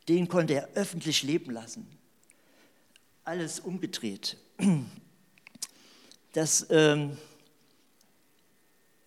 den 0.08 0.28
konnte 0.28 0.54
er 0.54 0.68
öffentlich 0.74 1.22
leben 1.22 1.52
lassen. 1.52 1.86
Alles 3.24 3.60
umgedreht. 3.60 4.36
Das 6.32 6.66
ähm, 6.70 7.16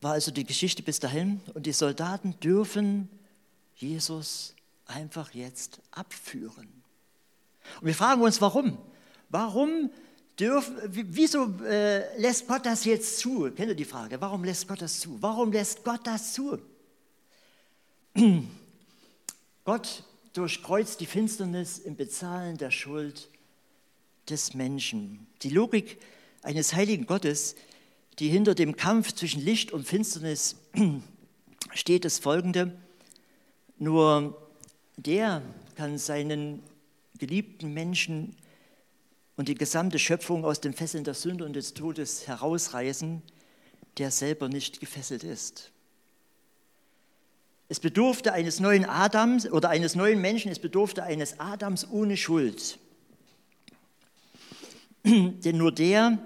war 0.02 0.14
also 0.14 0.32
die 0.32 0.46
Geschichte 0.46 0.84
bis 0.84 1.00
dahin 1.00 1.42
und 1.54 1.66
die 1.66 1.74
Soldaten 1.74 2.40
dürfen 2.40 3.10
Jesus 3.76 4.54
einfach 4.86 5.34
jetzt 5.34 5.80
abführen. 5.92 6.68
Und 7.82 7.88
wir 7.88 7.96
fragen 7.96 8.22
uns, 8.22 8.40
warum? 8.42 8.78
Warum 9.30 9.90
dürfen, 10.40 10.78
wieso 10.88 11.52
äh, 11.64 12.20
lässt 12.20 12.48
Gott 12.48 12.66
das 12.66 12.86
jetzt 12.86 13.20
zu? 13.20 13.52
Kennt 13.52 13.70
ihr 13.70 13.76
die 13.76 13.86
Frage? 13.86 14.22
Warum 14.22 14.44
lässt 14.44 14.68
Gott 14.68 14.82
das 14.82 15.00
zu? 15.00 15.22
Warum 15.22 15.52
lässt 15.52 15.84
Gott 15.84 16.06
das 16.06 16.34
zu? 16.34 16.60
Gott 19.66 20.04
durchkreuzt 20.36 21.00
die 21.00 21.06
Finsternis 21.06 21.80
im 21.80 21.96
Bezahlen 21.96 22.58
der 22.58 22.70
Schuld 22.70 23.30
des 24.30 24.54
Menschen. 24.54 25.28
Die 25.42 25.50
Logik 25.50 25.98
eines 26.42 26.74
heiligen 26.74 27.06
Gottes, 27.06 27.56
die 28.20 28.28
hinter 28.28 28.54
dem 28.54 28.76
Kampf 28.76 29.14
zwischen 29.14 29.42
Licht 29.42 29.72
und 29.72 29.88
Finsternis 29.88 30.58
steht, 31.74 32.04
ist 32.04 32.22
folgende. 32.22 32.78
Nur 33.78 34.50
der 34.98 35.42
kann 35.76 35.98
seinen 35.98 36.62
geliebten 37.18 37.74
Menschen 37.74 38.36
und 39.38 39.48
die 39.48 39.56
gesamte 39.56 40.00
Schöpfung 40.00 40.44
aus 40.44 40.60
den 40.60 40.74
Fesseln 40.74 41.06
der 41.06 41.14
Sünde 41.14 41.46
und 41.46 41.54
des 41.54 41.74
Todes 41.74 42.28
herausreißen, 42.28 43.22
der 43.98 44.12
selber 44.12 44.50
nicht 44.50 44.82
gefesselt 44.82 45.24
ist. 45.24 45.72
Es 47.68 47.80
bedurfte 47.80 48.34
eines 48.34 48.60
neuen 48.60 48.86
Adams 48.86 49.50
oder 49.52 49.70
eines 49.70 49.96
neuen 49.96 50.22
Menschen, 50.22 50.52
es 50.52 50.60
bedurfte 50.60 51.04
eines 51.04 51.40
Adams 51.40 51.88
ohne 51.90 52.16
Schuld. 52.16 52.78
Denn 55.04 55.58
nur 55.58 55.72
der 55.72 56.20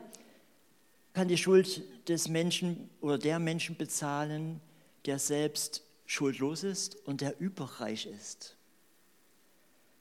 kann 1.14 1.28
die 1.28 1.38
Schuld 1.38 1.82
des 2.10 2.28
Menschen 2.28 2.90
oder 3.02 3.18
der 3.18 3.40
Menschen 3.40 3.78
bezahlen, 3.78 4.60
der 5.06 5.20
selbst 5.20 5.84
schuldlos 6.06 6.64
ist 6.64 6.96
und 7.08 7.22
der 7.22 7.40
überreich 7.40 8.06
ist 8.06 8.58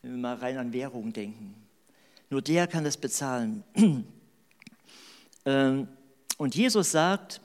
wenn 0.02 0.12
wir 0.12 0.18
mal 0.18 0.36
rein 0.36 0.58
an 0.58 0.72
Währung 0.72 1.12
denken. 1.12 1.54
Nur 2.30 2.42
der 2.42 2.66
kann 2.66 2.84
das 2.84 2.96
bezahlen. 2.96 3.64
Ähm, 5.44 5.88
und 6.36 6.56
Jesus 6.56 6.90
sagt, 6.90 7.40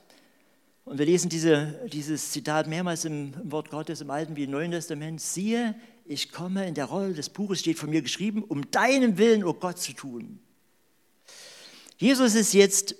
und 0.84 0.98
wir 0.98 1.06
lesen 1.06 1.30
diese, 1.30 1.80
dieses 1.90 2.30
Zitat 2.30 2.66
mehrmals 2.66 3.04
im, 3.04 3.32
Wort 3.50 3.70
Gottes, 3.70 4.02
im 4.02 4.10
Alten 4.10 4.36
wie 4.36 4.44
im 4.44 4.50
Neuen 4.50 4.70
Testament, 4.70 5.20
siehe, 5.20 5.74
ich 6.04 6.30
komme 6.30 6.66
in 6.66 6.74
der 6.74 6.84
Rolle 6.84 7.14
des 7.14 7.30
Buches, 7.30 7.60
steht 7.60 7.78
von 7.78 7.88
mir 7.88 8.02
geschrieben, 8.02 8.44
um 8.44 8.70
deinen 8.70 9.16
Willen, 9.16 9.44
o 9.44 9.50
oh 9.50 9.54
Gott, 9.54 9.78
zu 9.78 9.94
tun. 9.94 10.38
Jesus 11.96 12.34
ist 12.34 12.52
jetzt 12.52 12.96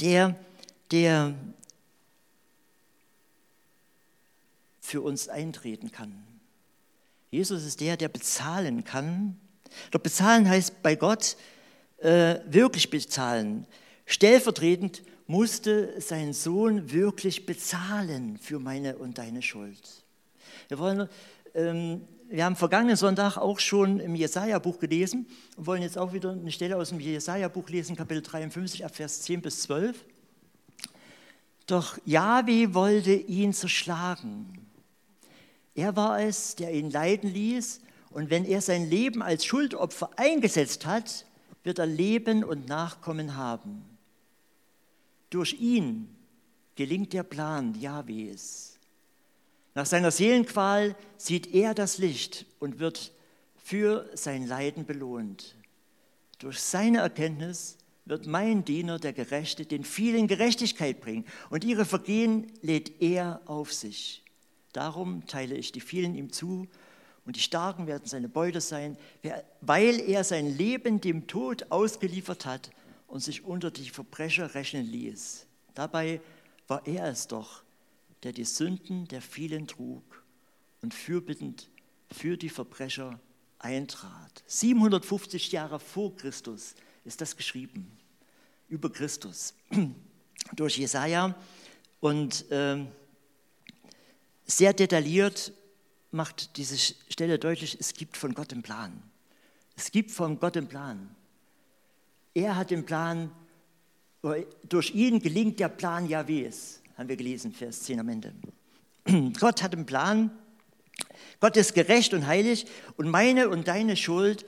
der, 0.00 0.34
der 0.90 1.34
für 4.80 5.00
uns 5.00 5.28
eintreten 5.28 5.92
kann. 5.92 6.24
Jesus 7.30 7.64
ist 7.64 7.80
der, 7.80 7.96
der 7.96 8.08
bezahlen 8.08 8.82
kann. 8.82 9.38
Doch 9.92 10.00
bezahlen 10.00 10.48
heißt 10.48 10.82
bei 10.82 10.96
Gott 10.96 11.36
äh, 11.98 12.40
wirklich 12.46 12.90
bezahlen. 12.90 13.66
Stellvertretend 14.04 15.02
musste 15.32 16.00
sein 16.00 16.32
Sohn 16.32 16.92
wirklich 16.92 17.46
bezahlen 17.46 18.38
für 18.38 18.58
meine 18.60 18.96
und 18.98 19.18
deine 19.18 19.42
Schuld. 19.42 20.04
Wir, 20.68 20.78
wollen, 20.78 21.08
ähm, 21.54 22.02
wir 22.28 22.44
haben 22.44 22.54
vergangenen 22.54 22.96
Sonntag 22.96 23.36
auch 23.36 23.58
schon 23.58 23.98
im 23.98 24.14
Jesaja-Buch 24.14 24.78
gelesen 24.78 25.26
und 25.56 25.66
wollen 25.66 25.82
jetzt 25.82 25.98
auch 25.98 26.12
wieder 26.12 26.30
eine 26.30 26.52
Stelle 26.52 26.76
aus 26.76 26.90
dem 26.90 27.00
Jesaja-Buch 27.00 27.68
lesen, 27.68 27.96
Kapitel 27.96 28.22
53, 28.22 28.84
ab 28.84 28.94
Vers 28.94 29.22
10 29.22 29.42
bis 29.42 29.62
12. 29.62 30.04
Doch 31.66 31.98
Yahweh 32.04 32.74
wollte 32.74 33.12
ihn 33.12 33.52
zerschlagen 33.52 34.62
er 35.74 35.96
war 35.96 36.20
es, 36.20 36.56
der 36.56 36.72
ihn 36.72 36.90
leiden 36.90 37.32
ließ. 37.32 37.80
Und 38.10 38.30
wenn 38.30 38.44
er 38.44 38.60
sein 38.60 38.88
Leben 38.88 39.22
als 39.22 39.44
Schuldopfer 39.44 40.10
eingesetzt 40.16 40.84
hat, 40.84 41.24
wird 41.64 41.78
er 41.78 41.86
Leben 41.86 42.44
und 42.44 42.68
Nachkommen 42.68 43.36
haben. 43.36 43.84
Durch 45.32 45.54
ihn 45.54 46.14
gelingt 46.74 47.14
der 47.14 47.22
Plan 47.22 47.74
Jahwes. 47.80 48.78
Nach 49.74 49.86
seiner 49.86 50.10
Seelenqual 50.10 50.94
sieht 51.16 51.54
er 51.54 51.72
das 51.72 51.96
Licht 51.96 52.44
und 52.60 52.80
wird 52.80 53.12
für 53.56 54.10
sein 54.12 54.46
Leiden 54.46 54.84
belohnt. 54.84 55.56
Durch 56.38 56.60
seine 56.60 56.98
Erkenntnis 56.98 57.78
wird 58.04 58.26
mein 58.26 58.66
Diener, 58.66 58.98
der 58.98 59.14
Gerechte, 59.14 59.64
den 59.64 59.84
vielen 59.84 60.28
Gerechtigkeit 60.28 61.00
bringen 61.00 61.24
und 61.48 61.64
ihre 61.64 61.86
Vergehen 61.86 62.52
lädt 62.60 63.00
er 63.00 63.40
auf 63.46 63.72
sich. 63.72 64.22
Darum 64.74 65.26
teile 65.26 65.54
ich 65.54 65.72
die 65.72 65.80
vielen 65.80 66.14
ihm 66.14 66.30
zu 66.30 66.68
und 67.24 67.36
die 67.36 67.40
Starken 67.40 67.86
werden 67.86 68.04
seine 68.04 68.28
Beute 68.28 68.60
sein, 68.60 68.98
weil 69.62 69.98
er 69.98 70.24
sein 70.24 70.54
Leben 70.58 71.00
dem 71.00 71.26
Tod 71.26 71.70
ausgeliefert 71.70 72.44
hat 72.44 72.70
und 73.12 73.20
sich 73.20 73.44
unter 73.44 73.70
die 73.70 73.90
Verbrecher 73.90 74.54
rechnen 74.54 74.86
ließ. 74.86 75.44
Dabei 75.74 76.22
war 76.66 76.86
er 76.86 77.08
es 77.08 77.28
doch, 77.28 77.62
der 78.22 78.32
die 78.32 78.46
Sünden 78.46 79.06
der 79.06 79.20
vielen 79.20 79.66
trug 79.66 80.24
und 80.80 80.94
fürbittend 80.94 81.68
für 82.10 82.38
die 82.38 82.48
Verbrecher 82.48 83.20
eintrat. 83.58 84.42
750 84.46 85.52
Jahre 85.52 85.78
vor 85.78 86.16
Christus 86.16 86.74
ist 87.04 87.20
das 87.20 87.36
geschrieben, 87.36 87.92
über 88.70 88.90
Christus, 88.90 89.52
durch 90.56 90.78
Jesaja. 90.78 91.34
Und 92.00 92.50
äh, 92.50 92.82
sehr 94.46 94.72
detailliert 94.72 95.52
macht 96.12 96.56
diese 96.56 96.78
Stelle 96.78 97.38
deutlich, 97.38 97.76
es 97.78 97.92
gibt 97.92 98.16
von 98.16 98.32
Gott 98.32 98.54
einen 98.54 98.62
Plan. 98.62 99.02
Es 99.76 99.90
gibt 99.92 100.12
von 100.12 100.40
Gott 100.40 100.56
einen 100.56 100.68
Plan. 100.68 101.14
Er 102.34 102.56
hat 102.56 102.70
den 102.70 102.84
Plan, 102.84 103.30
durch 104.68 104.94
ihn 104.94 105.20
gelingt 105.20 105.60
der 105.60 105.68
Plan 105.68 106.06
Jahwes, 106.06 106.80
haben 106.96 107.08
wir 107.08 107.16
gelesen, 107.16 107.52
Vers 107.52 107.82
10 107.82 108.00
am 108.00 108.08
Ende. 108.08 108.32
Gott 109.40 109.62
hat 109.62 109.74
einen 109.74 109.86
Plan, 109.86 110.30
Gott 111.40 111.56
ist 111.56 111.74
gerecht 111.74 112.14
und 112.14 112.26
heilig 112.26 112.66
und 112.96 113.08
meine 113.08 113.48
und 113.48 113.66
deine 113.68 113.96
Schuld 113.96 114.46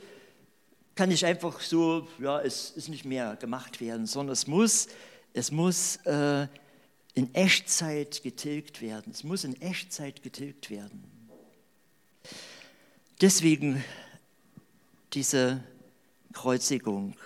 kann 0.94 1.08
nicht 1.08 1.24
einfach 1.24 1.60
so, 1.60 2.06
ja, 2.20 2.40
es 2.40 2.70
ist 2.70 2.88
nicht 2.88 3.04
mehr 3.04 3.36
gemacht 3.36 3.80
werden, 3.80 4.06
sondern 4.06 4.32
es 4.32 4.46
muss, 4.46 4.86
es 5.32 5.50
muss 5.50 5.96
äh, 6.04 6.46
in 7.14 7.34
Echtzeit 7.34 8.22
getilgt 8.22 8.80
werden. 8.80 9.10
Es 9.10 9.24
muss 9.24 9.44
in 9.44 9.60
Echtzeit 9.60 10.22
getilgt 10.22 10.70
werden. 10.70 11.04
Deswegen 13.20 13.82
diese 15.12 15.62
Kreuzigung. 16.32 17.16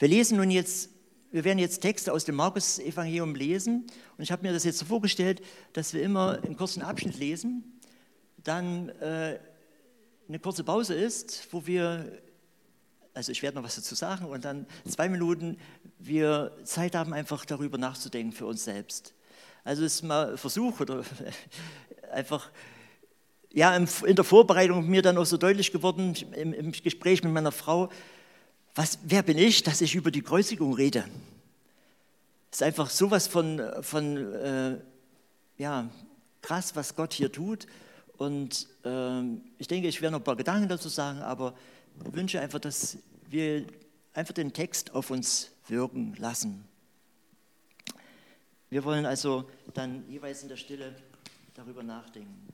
Wir 0.00 0.08
lesen 0.08 0.38
nun 0.38 0.50
jetzt, 0.50 0.88
wir 1.30 1.44
werden 1.44 1.58
jetzt 1.58 1.80
Texte 1.80 2.10
aus 2.10 2.24
dem 2.24 2.34
Markus-Evangelium 2.36 3.34
lesen 3.34 3.86
und 4.16 4.22
ich 4.22 4.32
habe 4.32 4.42
mir 4.46 4.52
das 4.54 4.64
jetzt 4.64 4.78
so 4.78 4.86
vorgestellt, 4.86 5.42
dass 5.74 5.92
wir 5.92 6.02
immer 6.02 6.40
einen 6.42 6.56
kurzen 6.56 6.80
Abschnitt 6.80 7.18
lesen, 7.18 7.78
dann 8.38 8.88
äh, 9.00 9.38
eine 10.26 10.38
kurze 10.38 10.64
Pause 10.64 10.94
ist, 10.94 11.48
wo 11.50 11.66
wir 11.66 12.18
also 13.12 13.30
ich 13.30 13.42
werde 13.42 13.58
noch 13.58 13.64
was 13.64 13.76
dazu 13.76 13.94
sagen 13.94 14.24
und 14.24 14.46
dann 14.46 14.64
zwei 14.88 15.10
Minuten 15.10 15.58
wir 15.98 16.56
Zeit 16.64 16.94
haben, 16.94 17.12
einfach 17.12 17.44
darüber 17.44 17.76
nachzudenken 17.76 18.32
für 18.32 18.46
uns 18.46 18.64
selbst. 18.64 19.12
Also 19.64 19.84
es 19.84 19.96
ist 19.96 20.02
mal 20.02 20.30
ein 20.30 20.38
Versuch 20.38 20.80
oder 20.80 21.04
einfach 22.10 22.50
ja, 23.52 23.76
in 23.76 24.16
der 24.16 24.24
Vorbereitung 24.24 24.88
mir 24.88 25.02
dann 25.02 25.18
auch 25.18 25.26
so 25.26 25.36
deutlich 25.36 25.72
geworden, 25.72 26.14
im, 26.36 26.54
im 26.54 26.72
Gespräch 26.72 27.22
mit 27.22 27.34
meiner 27.34 27.52
Frau, 27.52 27.90
was, 28.80 28.98
wer 29.02 29.22
bin 29.22 29.36
ich, 29.36 29.62
dass 29.62 29.82
ich 29.82 29.94
über 29.94 30.10
die 30.10 30.22
Kreuzigung 30.22 30.72
rede? 30.72 31.04
Es 32.50 32.60
ist 32.60 32.62
einfach 32.62 32.88
sowas 32.88 33.26
von, 33.26 33.60
von 33.82 34.16
äh, 34.32 34.78
ja, 35.58 35.90
krass, 36.40 36.74
was 36.74 36.96
Gott 36.96 37.12
hier 37.12 37.30
tut. 37.30 37.66
Und 38.16 38.68
äh, 38.86 39.20
ich 39.58 39.68
denke, 39.68 39.86
ich 39.86 40.00
werde 40.00 40.12
noch 40.12 40.20
ein 40.20 40.24
paar 40.24 40.36
Gedanken 40.36 40.66
dazu 40.66 40.88
sagen, 40.88 41.20
aber 41.20 41.54
wünsche 41.96 42.40
einfach, 42.40 42.58
dass 42.58 42.96
wir 43.28 43.66
einfach 44.14 44.32
den 44.32 44.54
Text 44.54 44.94
auf 44.94 45.10
uns 45.10 45.50
wirken 45.68 46.14
lassen. 46.18 46.64
Wir 48.70 48.82
wollen 48.84 49.04
also 49.04 49.46
dann 49.74 50.08
jeweils 50.08 50.42
in 50.42 50.48
der 50.48 50.56
Stille 50.56 50.96
darüber 51.52 51.82
nachdenken. 51.82 52.48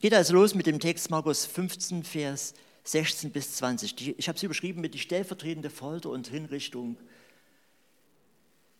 Geht 0.00 0.12
also 0.12 0.34
los 0.34 0.56
mit 0.56 0.66
dem 0.66 0.80
Text 0.80 1.08
Markus 1.08 1.46
15, 1.46 2.02
Vers 2.02 2.52
16 2.84 3.30
bis 3.30 3.56
20. 3.56 4.18
Ich 4.18 4.28
habe 4.28 4.36
es 4.36 4.42
überschrieben 4.42 4.80
mit 4.80 4.94
die 4.94 4.98
stellvertretende 4.98 5.70
Folter 5.70 6.10
und 6.10 6.28
Hinrichtung. 6.28 6.96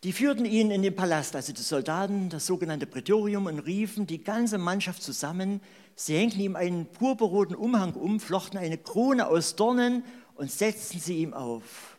Die 0.03 0.13
führten 0.13 0.45
ihn 0.45 0.73
in 0.73 0.83
den 0.83 0.97
Palast, 0.97 1.37
also 1.37 1.53
die 1.53 1.63
Soldaten, 1.63 2.29
das 2.29 2.47
sogenannte 2.47 2.87
Prätorium, 2.87 3.47
und 3.47 3.61
riefen 3.61 4.07
die 4.07 4.23
ganze 4.23 4.59
Mannschaft 4.59 5.03
zusammen. 5.03 5.61
Sie 5.95 6.17
hängten 6.17 6.41
ihm 6.41 6.57
einen 6.57 6.87
purpurroten 6.87 7.55
Umhang 7.55 7.93
um, 7.93 8.19
flochten 8.19 8.59
eine 8.59 8.79
Krone 8.79 9.29
aus 9.29 9.55
Dornen 9.55 10.05
und 10.35 10.51
setzten 10.51 10.99
sie 10.99 11.19
ihm 11.19 11.35
auf. 11.35 11.97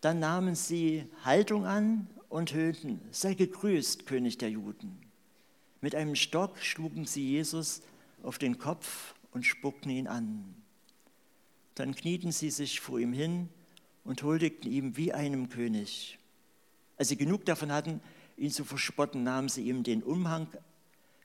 Dann 0.00 0.20
nahmen 0.20 0.54
sie 0.54 1.04
Haltung 1.22 1.66
an 1.66 2.06
und 2.30 2.54
höhnten, 2.54 3.02
sei 3.10 3.34
gegrüßt, 3.34 4.06
König 4.06 4.38
der 4.38 4.48
Juden. 4.48 4.98
Mit 5.82 5.94
einem 5.94 6.14
Stock 6.14 6.56
schlugen 6.58 7.04
sie 7.04 7.28
Jesus 7.28 7.82
auf 8.22 8.38
den 8.38 8.58
Kopf 8.58 9.14
und 9.32 9.44
spuckten 9.44 9.90
ihn 9.90 10.06
an. 10.06 10.59
Dann 11.80 11.94
knieten 11.94 12.30
sie 12.30 12.50
sich 12.50 12.78
vor 12.78 12.98
ihm 12.98 13.14
hin 13.14 13.48
und 14.04 14.22
huldigten 14.22 14.70
ihm 14.70 14.98
wie 14.98 15.14
einem 15.14 15.48
König. 15.48 16.18
Als 16.98 17.08
sie 17.08 17.16
genug 17.16 17.46
davon 17.46 17.72
hatten, 17.72 18.02
ihn 18.36 18.50
zu 18.50 18.66
verspotten, 18.66 19.22
nahmen 19.22 19.48
sie 19.48 19.62
ihm 19.62 19.82
den 19.82 20.02
Umhang 20.02 20.46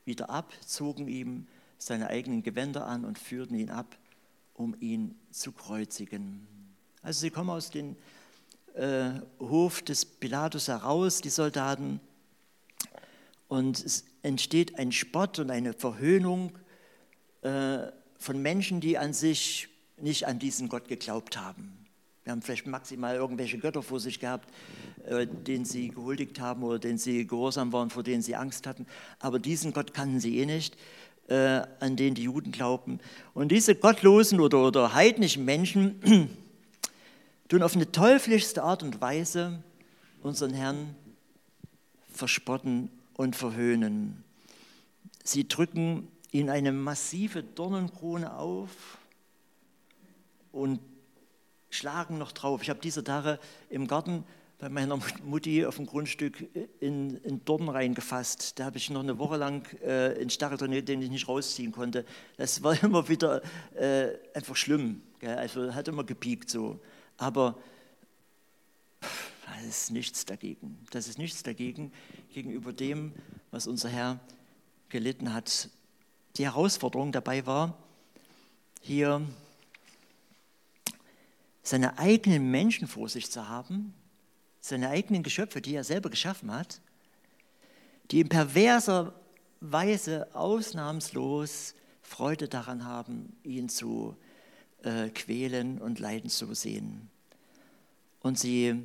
wieder 0.05 0.29
ab, 0.29 0.53
zogen 0.65 1.09
ihm 1.09 1.45
seine 1.77 2.07
eigenen 2.07 2.41
Gewänder 2.41 2.87
an 2.87 3.03
und 3.03 3.19
führten 3.19 3.55
ihn 3.55 3.69
ab, 3.69 3.97
um 4.53 4.77
ihn 4.79 5.19
zu 5.29 5.51
kreuzigen. 5.51 6.47
Also 7.01 7.19
sie 7.19 7.31
kommen 7.31 7.49
aus 7.49 7.69
dem 7.69 7.97
äh, 8.75 9.09
Hof 9.41 9.81
des 9.81 10.05
Pilatus 10.05 10.69
heraus, 10.69 11.19
die 11.19 11.31
Soldaten, 11.31 11.99
und 13.49 13.83
es 13.83 14.05
entsteht 14.21 14.79
ein 14.79 14.93
Spott 14.93 15.37
und 15.37 15.51
eine 15.51 15.73
Verhöhnung 15.73 16.57
äh, 17.41 17.87
von 18.17 18.41
Menschen, 18.41 18.79
die 18.79 18.97
an 18.97 19.11
sich 19.11 19.67
nicht 19.97 20.27
an 20.27 20.39
diesen 20.39 20.69
Gott 20.69 20.87
geglaubt 20.87 21.37
haben. 21.37 21.85
Wir 22.23 22.31
haben 22.31 22.41
vielleicht 22.41 22.65
maximal 22.65 23.15
irgendwelche 23.15 23.59
Götter 23.59 23.83
vor 23.83 23.99
sich 23.99 24.19
gehabt, 24.19 24.49
äh, 25.05 25.27
denen 25.27 25.63
sie 25.63 25.89
gehuldigt 25.89 26.39
haben 26.39 26.63
oder 26.63 26.79
denen 26.79 26.97
sie 26.97 27.27
gehorsam 27.27 27.71
waren, 27.71 27.91
vor 27.91 28.01
denen 28.01 28.23
sie 28.23 28.35
Angst 28.35 28.65
hatten. 28.65 28.87
Aber 29.19 29.37
diesen 29.37 29.73
Gott 29.73 29.93
kannten 29.93 30.19
sie 30.19 30.39
eh 30.39 30.47
nicht, 30.47 30.75
äh, 31.27 31.61
an 31.79 31.95
den 31.95 32.15
die 32.15 32.23
Juden 32.23 32.51
glaubten. 32.51 32.99
Und 33.35 33.49
diese 33.51 33.75
gottlosen 33.75 34.39
oder, 34.39 34.65
oder 34.65 34.95
heidnischen 34.95 35.45
Menschen 35.45 36.29
tun 37.47 37.61
auf 37.61 37.75
eine 37.75 37.91
teuflischste 37.91 38.63
Art 38.63 38.81
und 38.81 39.01
Weise 39.01 39.61
unseren 40.23 40.55
Herrn 40.55 40.95
verspotten 42.11 42.89
und 43.13 43.35
verhöhnen. 43.35 44.23
Sie 45.23 45.47
drücken 45.47 46.07
ihn 46.31 46.49
eine 46.49 46.71
massive 46.71 47.43
Dornenkrone 47.43 48.35
auf 48.35 48.97
und 50.55 50.79
schlagen 51.69 52.17
noch 52.17 52.31
drauf. 52.31 52.61
Ich 52.61 52.69
habe 52.69 52.79
diese 52.79 53.03
Tage 53.03 53.39
im 53.69 53.87
Garten 53.87 54.23
bei 54.57 54.69
meiner 54.69 54.97
Mutti 55.25 55.65
auf 55.65 55.75
dem 55.75 55.85
Grundstück 55.85 56.47
in, 56.79 57.17
in 57.17 57.43
Dorn 57.43 57.67
reingefasst. 57.67 58.57
Da 58.57 58.65
habe 58.65 58.77
ich 58.77 58.89
noch 58.89 59.01
eine 59.01 59.19
Woche 59.19 59.35
lang 59.35 59.67
äh, 59.81 60.13
in 60.13 60.29
Stachel 60.29 60.57
drin, 60.57 60.85
den 60.85 61.01
ich 61.01 61.09
nicht 61.09 61.27
rausziehen 61.27 61.73
konnte. 61.73 62.05
Das 62.37 62.63
war 62.63 62.81
immer 62.81 63.07
wieder 63.09 63.41
äh, 63.75 64.13
einfach 64.33 64.55
schlimm. 64.55 65.01
Gell? 65.19 65.35
Also 65.35 65.75
hat 65.75 65.89
immer 65.89 66.05
gepiekt 66.05 66.49
so. 66.49 66.79
Aber 67.17 67.57
das 69.57 69.65
ist 69.65 69.91
nichts 69.91 70.25
dagegen. 70.25 70.79
Das 70.91 71.09
ist 71.09 71.17
nichts 71.17 71.43
dagegen 71.43 71.91
gegenüber 72.33 72.71
dem, 72.71 73.13
was 73.51 73.67
unser 73.67 73.89
Herr 73.89 74.19
gelitten 74.87 75.33
hat. 75.33 75.69
Die 76.37 76.45
Herausforderung 76.45 77.11
dabei 77.11 77.45
war, 77.45 77.77
hier 78.81 79.21
seine 81.67 81.97
eigenen 81.97 82.51
Menschen 82.51 82.87
vor 82.87 83.09
sich 83.09 83.31
zu 83.31 83.49
haben, 83.49 83.93
seine 84.61 84.89
eigenen 84.89 85.23
Geschöpfe, 85.23 85.61
die 85.61 85.75
er 85.75 85.83
selber 85.83 86.09
geschaffen 86.09 86.51
hat, 86.51 86.79
die 88.11 88.19
in 88.19 88.29
perverser 88.29 89.13
Weise 89.59 90.33
ausnahmslos 90.35 91.73
Freude 92.01 92.47
daran 92.47 92.85
haben, 92.85 93.35
ihn 93.43 93.67
zu 93.67 94.15
äh, 94.83 95.09
quälen 95.09 95.81
und 95.81 95.99
leiden 95.99 96.29
zu 96.29 96.53
sehen. 96.53 97.09
Und 98.19 98.37
sie, 98.37 98.75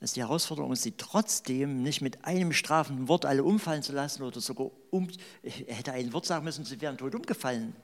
das 0.00 0.10
ist 0.10 0.16
die 0.16 0.22
Herausforderung, 0.22 0.74
sie 0.76 0.92
trotzdem 0.96 1.82
nicht 1.82 2.00
mit 2.00 2.24
einem 2.24 2.52
strafenden 2.54 3.08
Wort 3.08 3.26
alle 3.26 3.44
umfallen 3.44 3.82
zu 3.82 3.92
lassen 3.92 4.22
oder 4.22 4.40
sogar 4.40 4.70
um, 4.90 5.08
er 5.42 5.74
hätte 5.74 5.92
ein 5.92 6.12
Wort 6.14 6.24
sagen 6.24 6.44
müssen, 6.44 6.64
sie 6.64 6.80
wären 6.80 6.96
tot 6.96 7.14
umgefallen. 7.14 7.76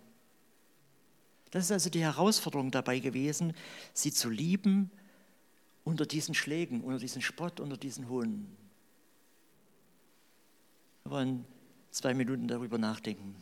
Das 1.50 1.64
ist 1.64 1.72
also 1.72 1.90
die 1.90 2.02
Herausforderung 2.02 2.70
dabei 2.70 2.98
gewesen, 2.98 3.54
sie 3.92 4.12
zu 4.12 4.28
lieben 4.28 4.90
unter 5.84 6.04
diesen 6.04 6.34
Schlägen, 6.34 6.82
unter 6.82 6.98
diesen 6.98 7.22
Spott, 7.22 7.60
unter 7.60 7.76
diesen 7.76 8.08
Hohn. 8.08 8.46
Wir 11.04 11.12
wollen 11.12 11.44
zwei 11.92 12.14
Minuten 12.14 12.48
darüber 12.48 12.78
nachdenken. 12.78 13.36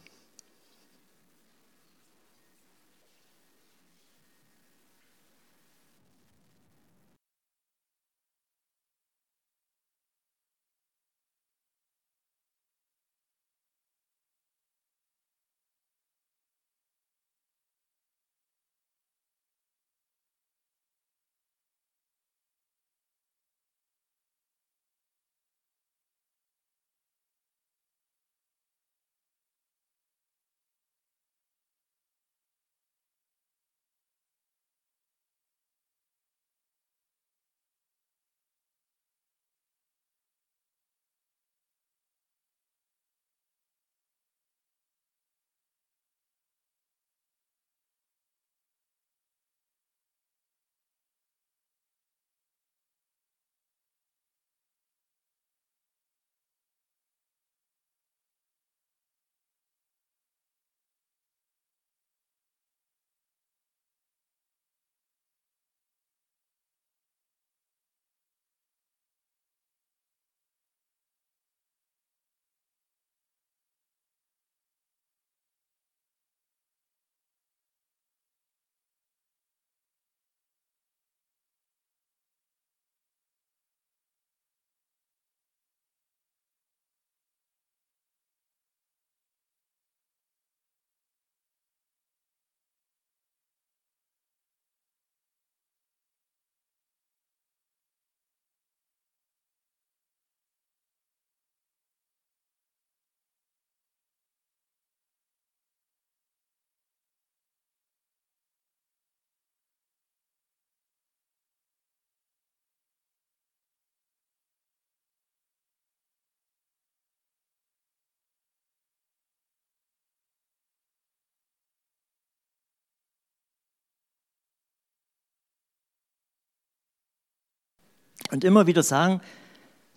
Und 128.35 128.43
immer 128.43 128.67
wieder 128.67 128.83
sagen, 128.83 129.21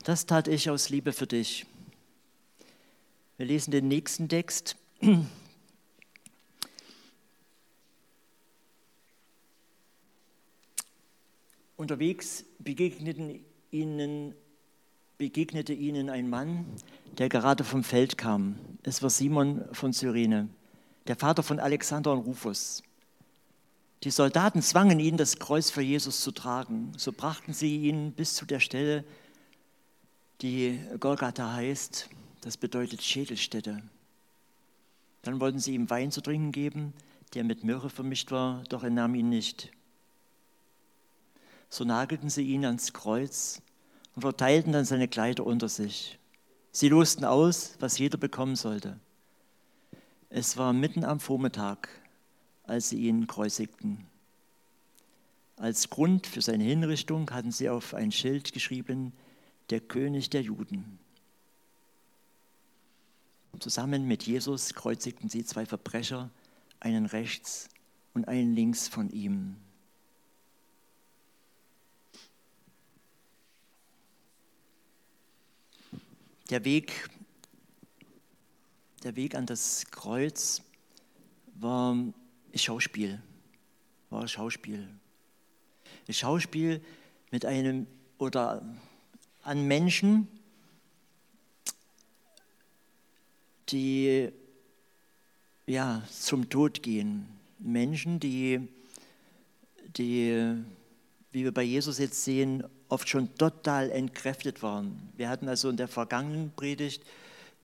das 0.03 0.27
tat 0.27 0.47
ich 0.47 0.69
aus 0.69 0.89
Liebe 0.89 1.11
für 1.11 1.25
dich. 1.25 1.65
Wir 3.37 3.47
lesen 3.47 3.71
den 3.71 3.87
nächsten 3.87 4.29
Text. 4.29 4.75
Unterwegs 11.77 12.45
begegneten 12.59 13.43
ihnen, 13.71 14.35
begegnete 15.17 15.73
ihnen 15.73 16.11
ein 16.11 16.29
Mann, 16.29 16.67
der 17.17 17.29
gerade 17.29 17.63
vom 17.63 17.83
Feld 17.83 18.19
kam. 18.19 18.59
Es 18.83 19.01
war 19.01 19.09
Simon 19.09 19.65
von 19.71 19.93
Cyrene, 19.93 20.47
der 21.07 21.15
Vater 21.15 21.41
von 21.41 21.59
Alexander 21.59 22.11
und 22.13 22.19
Rufus. 22.19 22.83
Die 24.03 24.11
Soldaten 24.11 24.61
zwangen 24.61 24.99
ihn, 24.99 25.17
das 25.17 25.39
Kreuz 25.39 25.71
für 25.71 25.81
Jesus 25.81 26.21
zu 26.21 26.31
tragen. 26.31 26.93
So 26.97 27.11
brachten 27.11 27.53
sie 27.53 27.87
ihn 27.87 28.11
bis 28.11 28.35
zu 28.35 28.45
der 28.45 28.59
Stelle, 28.59 29.03
die 30.41 30.79
Golgatha 30.99 31.53
heißt. 31.53 32.09
Das 32.41 32.57
bedeutet 32.57 33.01
Schädelstätte. 33.01 33.81
Dann 35.23 35.39
wollten 35.39 35.59
sie 35.59 35.73
ihm 35.73 35.89
Wein 35.89 36.11
zu 36.11 36.21
trinken 36.21 36.51
geben, 36.51 36.93
der 37.33 37.43
mit 37.43 37.63
Myrrhe 37.63 37.89
vermischt 37.89 38.31
war, 38.31 38.63
doch 38.69 38.83
er 38.83 38.91
nahm 38.91 39.15
ihn 39.15 39.29
nicht. 39.29 39.71
So 41.69 41.83
nagelten 41.83 42.29
sie 42.29 42.43
ihn 42.43 42.65
ans 42.65 42.93
Kreuz 42.93 43.61
und 44.15 44.21
verteilten 44.21 44.71
dann 44.71 44.85
seine 44.85 45.07
Kleider 45.07 45.45
unter 45.45 45.67
sich. 45.67 46.19
Sie 46.71 46.89
losten 46.89 47.25
aus, 47.25 47.73
was 47.79 47.97
jeder 47.97 48.17
bekommen 48.17 48.55
sollte. 48.55 48.99
Es 50.29 50.55
war 50.57 50.71
mitten 50.71 51.03
am 51.03 51.19
Vormittag, 51.19 51.89
als 52.67 52.89
sie 52.89 53.07
ihn 53.07 53.27
kreuzigten. 53.27 54.05
Als 55.55 55.89
Grund 55.89 56.27
für 56.27 56.41
seine 56.41 56.63
Hinrichtung 56.63 57.29
hatten 57.31 57.51
sie 57.51 57.69
auf 57.69 57.93
ein 57.93 58.11
Schild 58.11 58.53
geschrieben, 58.53 59.13
der 59.69 59.79
König 59.79 60.29
der 60.29 60.41
Juden. 60.41 60.99
Zusammen 63.59 64.07
mit 64.07 64.23
Jesus 64.23 64.75
kreuzigten 64.75 65.29
sie 65.29 65.43
zwei 65.43 65.65
Verbrecher, 65.65 66.29
einen 66.79 67.07
rechts 67.07 67.69
und 68.13 68.27
einen 68.27 68.53
links 68.53 68.87
von 68.87 69.09
ihm. 69.09 69.55
Der 76.51 76.63
Weg, 76.63 77.09
der 79.03 79.15
Weg 79.15 79.33
an 79.33 79.47
das 79.47 79.87
Kreuz 79.89 80.61
war 81.55 81.97
Schauspiel. 82.63 83.21
War 84.09 84.27
Schauspiel. 84.27 84.87
Schauspiel 86.09 86.81
mit 87.31 87.45
einem 87.45 87.87
oder 88.17 88.63
an 89.43 89.67
Menschen, 89.67 90.27
die 93.69 94.31
ja, 95.65 96.01
zum 96.09 96.49
Tod 96.49 96.81
gehen. 96.81 97.27
Menschen, 97.59 98.19
die, 98.19 98.67
die, 99.97 100.55
wie 101.31 101.43
wir 101.43 101.53
bei 101.53 101.63
Jesus 101.63 101.97
jetzt 101.99 102.23
sehen, 102.23 102.63
oft 102.87 103.09
schon 103.09 103.35
total 103.35 103.91
entkräftet 103.91 104.63
waren. 104.63 105.11
Wir 105.17 105.29
hatten 105.29 105.49
also 105.49 105.69
in 105.69 105.77
der 105.77 105.89
vergangenen 105.89 106.51
Predigt 106.55 107.03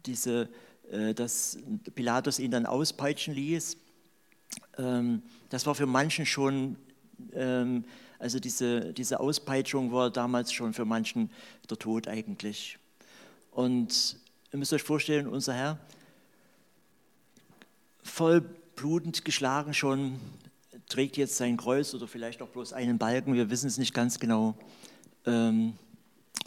diese, 0.06 0.50
äh, 0.92 1.14
dass 1.14 1.58
Pilatus 1.96 2.40
ihn 2.40 2.52
dann 2.52 2.66
auspeitschen 2.66 3.34
ließ. 3.34 3.78
Ähm, 4.78 5.22
das 5.50 5.66
war 5.66 5.76
für 5.76 5.86
manchen 5.86 6.26
schon, 6.26 6.78
ähm, 7.34 7.86
also 8.20 8.40
diese, 8.40 8.94
diese 8.94 9.20
Auspeitschung 9.20 9.92
war 9.92 10.10
damals 10.10 10.52
schon 10.52 10.74
für 10.74 10.86
manchen 10.86 11.30
der 11.70 11.78
Tod 11.78 12.08
eigentlich. 12.08 12.78
Und 13.52 14.18
ihr 14.52 14.60
müsst 14.60 14.74
euch 14.74 14.84
vorstellen, 14.84 15.28
unser 15.28 15.54
Herr, 15.54 15.80
voll 18.04 18.42
blutend 18.76 19.26
geschlagen 19.26 19.74
schon, 19.74 20.20
trägt 20.88 21.18
jetzt 21.18 21.38
sein 21.38 21.58
Kreuz 21.58 21.94
oder 21.94 22.08
vielleicht 22.08 22.42
auch 22.42 22.50
bloß 22.50 22.74
einen 22.74 22.98
Balken, 22.98 23.34
wir 23.34 23.50
wissen 23.50 23.68
es 23.68 23.78
nicht 23.78 23.94
ganz 23.94 24.20
genau 24.20 24.56
ähm, 25.26 25.74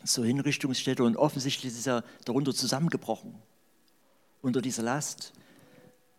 zur 0.04 0.26
Hinrichtungsstätte 0.26 1.02
und 1.02 1.16
offensichtlich 1.16 1.72
ist 1.72 1.86
er 1.86 2.04
darunter 2.24 2.54
zusammengebrochen, 2.54 3.34
unter 4.42 4.60
dieser 4.60 4.82
Last, 4.82 5.32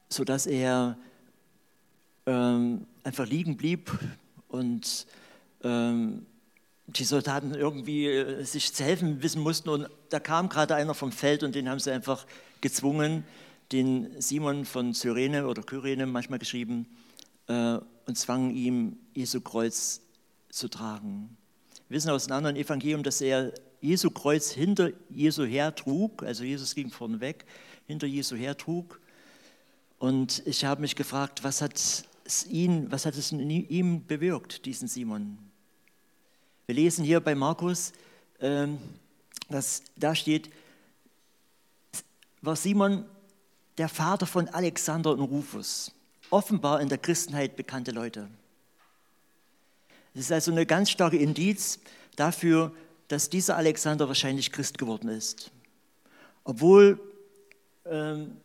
sodass 0.09 0.45
er 0.45 0.97
ähm, 2.27 2.85
einfach 3.03 3.25
liegen 3.25 3.57
blieb 3.57 3.91
und 4.49 5.07
ähm, 5.63 6.25
die 6.85 7.03
Soldaten 7.03 7.55
irgendwie 7.55 8.05
äh, 8.05 8.43
sich 8.43 8.73
zu 8.73 8.83
helfen 8.83 9.23
wissen 9.23 9.41
mussten. 9.41 9.69
Und 9.69 9.89
da 10.09 10.19
kam 10.19 10.49
gerade 10.49 10.75
einer 10.75 10.93
vom 10.93 11.11
Feld 11.11 11.41
und 11.41 11.55
den 11.55 11.69
haben 11.69 11.79
sie 11.79 11.91
einfach 11.91 12.27
gezwungen, 12.61 13.23
den 13.71 14.21
Simon 14.21 14.65
von 14.65 14.93
Cyrene 14.93 15.47
oder 15.47 15.63
Kyrene 15.63 16.05
manchmal 16.05 16.39
geschrieben, 16.39 16.85
äh, 17.47 17.79
und 18.05 18.17
zwangen 18.17 18.55
ihm 18.55 18.97
Jesu 19.13 19.41
Kreuz 19.41 20.01
zu 20.49 20.69
tragen. 20.69 21.35
Wir 21.89 21.97
wissen 21.97 22.09
aus 22.09 22.27
einem 22.27 22.37
anderen 22.37 22.55
Evangelium, 22.55 23.03
dass 23.03 23.19
er 23.19 23.53
Jesu 23.81 24.09
Kreuz 24.09 24.51
hinter 24.51 24.91
Jesu 25.09 25.43
her 25.43 25.75
trug, 25.75 26.23
also 26.23 26.43
Jesus 26.43 26.73
ging 26.73 26.89
vorne 26.89 27.19
weg, 27.19 27.45
hinter 27.85 28.07
Jesu 28.07 28.35
her 28.35 28.57
trug. 28.57 28.99
Und 29.99 30.41
ich 30.45 30.63
habe 30.63 30.81
mich 30.81 30.95
gefragt, 30.95 31.43
was 31.43 31.61
hat 31.61 32.05
ihn, 32.49 32.91
was 32.91 33.05
hat 33.05 33.15
es 33.15 33.31
in 33.31 33.49
ihm 33.49 34.05
bewirkt, 34.05 34.65
diesen 34.65 34.87
Simon? 34.87 35.37
Wir 36.65 36.75
lesen 36.75 37.05
hier 37.05 37.19
bei 37.19 37.33
Markus, 37.35 37.93
ähm, 38.39 38.77
dass 39.49 39.83
da 39.95 40.13
steht, 40.13 40.49
war 42.41 42.55
Simon 42.55 43.05
der 43.77 43.89
Vater 43.89 44.25
von 44.25 44.47
Alexander 44.49 45.11
und 45.11 45.21
Rufus, 45.21 45.91
offenbar 46.29 46.81
in 46.81 46.89
der 46.89 46.97
Christenheit 46.97 47.55
bekannte 47.55 47.91
Leute. 47.91 48.27
Es 50.13 50.21
ist 50.21 50.31
also 50.31 50.51
eine 50.51 50.65
ganz 50.65 50.89
starke 50.89 51.17
Indiz 51.17 51.79
dafür, 52.15 52.73
dass 53.07 53.29
dieser 53.29 53.55
Alexander 53.55 54.07
wahrscheinlich 54.07 54.51
Christ 54.51 54.77
geworden 54.77 55.09
ist. 55.09 55.51
Obwohl, 56.43 56.99
ähm, 57.85 58.37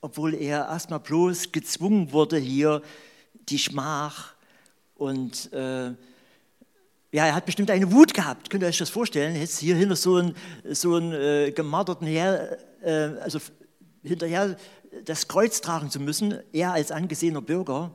obwohl 0.00 0.34
er 0.34 0.66
erstmal 0.68 1.00
bloß 1.00 1.52
gezwungen 1.52 2.12
wurde, 2.12 2.38
hier 2.38 2.82
die 3.48 3.58
Schmach 3.58 4.34
und 4.94 5.52
äh, 5.52 5.92
ja, 7.12 7.26
er 7.26 7.34
hat 7.34 7.46
bestimmt 7.46 7.70
eine 7.70 7.90
Wut 7.92 8.12
gehabt. 8.12 8.50
Könnt 8.50 8.62
ihr 8.62 8.68
euch 8.68 8.78
das 8.78 8.90
vorstellen? 8.90 9.36
Jetzt 9.36 9.58
hier 9.58 9.76
hinter 9.76 9.96
so 9.96 10.16
einen, 10.16 10.36
so 10.70 10.96
einen 10.96 11.12
äh, 11.12 11.52
gemarterten 11.52 12.06
Herr, 12.06 12.58
äh, 12.82 13.18
also 13.20 13.38
hinterher 14.02 14.56
das 15.04 15.28
Kreuz 15.28 15.60
tragen 15.60 15.90
zu 15.90 16.00
müssen, 16.00 16.38
er 16.52 16.72
als 16.72 16.90
angesehener 16.90 17.42
Bürger. 17.42 17.90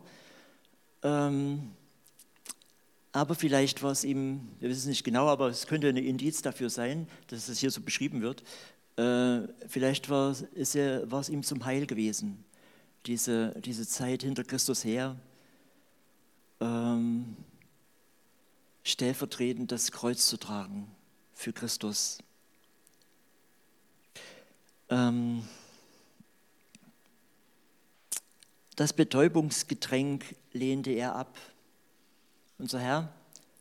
Ähm, 1.04 1.72
aber 3.12 3.36
vielleicht 3.36 3.84
war 3.84 3.92
es 3.92 4.04
ihm, 4.04 4.48
wir 4.60 4.70
wissen 4.70 4.80
es 4.80 4.86
nicht 4.86 5.04
genau, 5.04 5.28
aber 5.28 5.50
es 5.50 5.68
könnte 5.68 5.90
ein 5.90 5.98
Indiz 5.98 6.42
dafür 6.42 6.70
sein, 6.70 7.08
dass 7.28 7.50
es 7.50 7.60
hier 7.60 7.72
so 7.72 7.82
beschrieben 7.82 8.22
wird. 8.22 8.44
Äh, 9.02 9.48
vielleicht 9.68 10.10
war, 10.10 10.36
es 10.54 10.76
ihm 10.76 11.42
zum 11.44 11.66
Heil 11.66 11.88
gewesen, 11.88 12.44
diese, 13.08 13.60
diese 13.62 13.88
Zeit 13.88 14.22
hinter 14.22 14.44
Christus 14.44 14.84
her, 14.84 15.16
ähm, 16.60 17.36
stellvertretend 18.84 19.72
das 19.72 19.92
Kreuz 19.92 20.28
zu 20.28 20.38
tragen 20.38 20.88
für 21.34 21.52
Christus. 21.52 22.20
Ähm, 24.90 25.44
das 28.76 28.94
Betäubungsgetränk 28.94 30.36
lehnte 30.54 30.92
er 30.92 31.16
ab 31.16 31.40
unser 32.60 32.80
Herr 32.80 33.12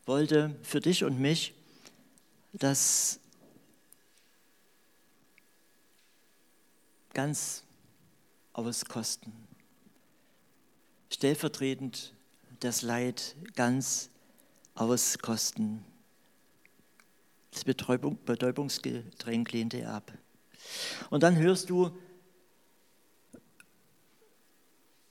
wollte 0.05 0.55
für 0.62 0.81
dich 0.81 1.05
und 1.05 1.18
mich 1.18 1.55
das 2.53 3.20
ganz 7.20 7.64
auskosten. 8.54 9.30
Stellvertretend 11.12 12.14
das 12.61 12.80
Leid 12.80 13.37
ganz 13.54 14.09
auskosten. 14.74 15.85
Das 17.50 17.62
Betäubung, 17.64 18.18
Betäubungsgetränk 18.24 19.52
lehnte 19.52 19.83
er 19.83 19.96
ab. 19.96 20.12
Und 21.11 21.22
dann 21.22 21.37
hörst 21.37 21.68
du 21.68 21.90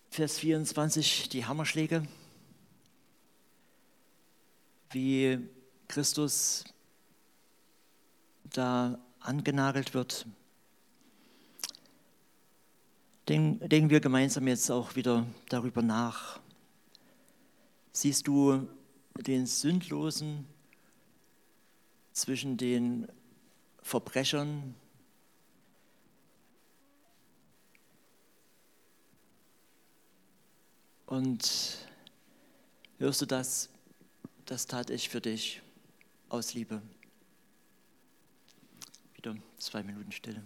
Vers 0.10 0.40
24 0.40 1.30
die 1.30 1.46
Hammerschläge 1.46 2.08
wie 4.90 5.48
Christus 5.88 6.64
da 8.46 8.98
angenagelt 9.20 9.94
wird. 9.94 10.26
Denken 13.30 13.92
wir 13.92 14.00
gemeinsam 14.00 14.48
jetzt 14.48 14.72
auch 14.72 14.96
wieder 14.96 15.24
darüber 15.50 15.84
nach. 15.84 16.40
Siehst 17.92 18.26
du 18.28 18.68
den 19.20 19.46
Sündlosen 19.46 20.48
zwischen 22.12 22.58
den 22.58 23.08
Verbrechern 23.84 24.74
und 31.06 31.88
hörst 32.98 33.22
du 33.22 33.28
das? 33.28 33.70
Das 34.48 34.66
tat 34.66 34.90
ich 34.90 35.08
für 35.08 35.22
dich 35.22 35.62
aus 36.30 36.56
Liebe. 36.56 36.82
Wieder 39.14 39.36
zwei 39.60 39.84
Minuten 39.84 40.12
Stille. 40.12 40.44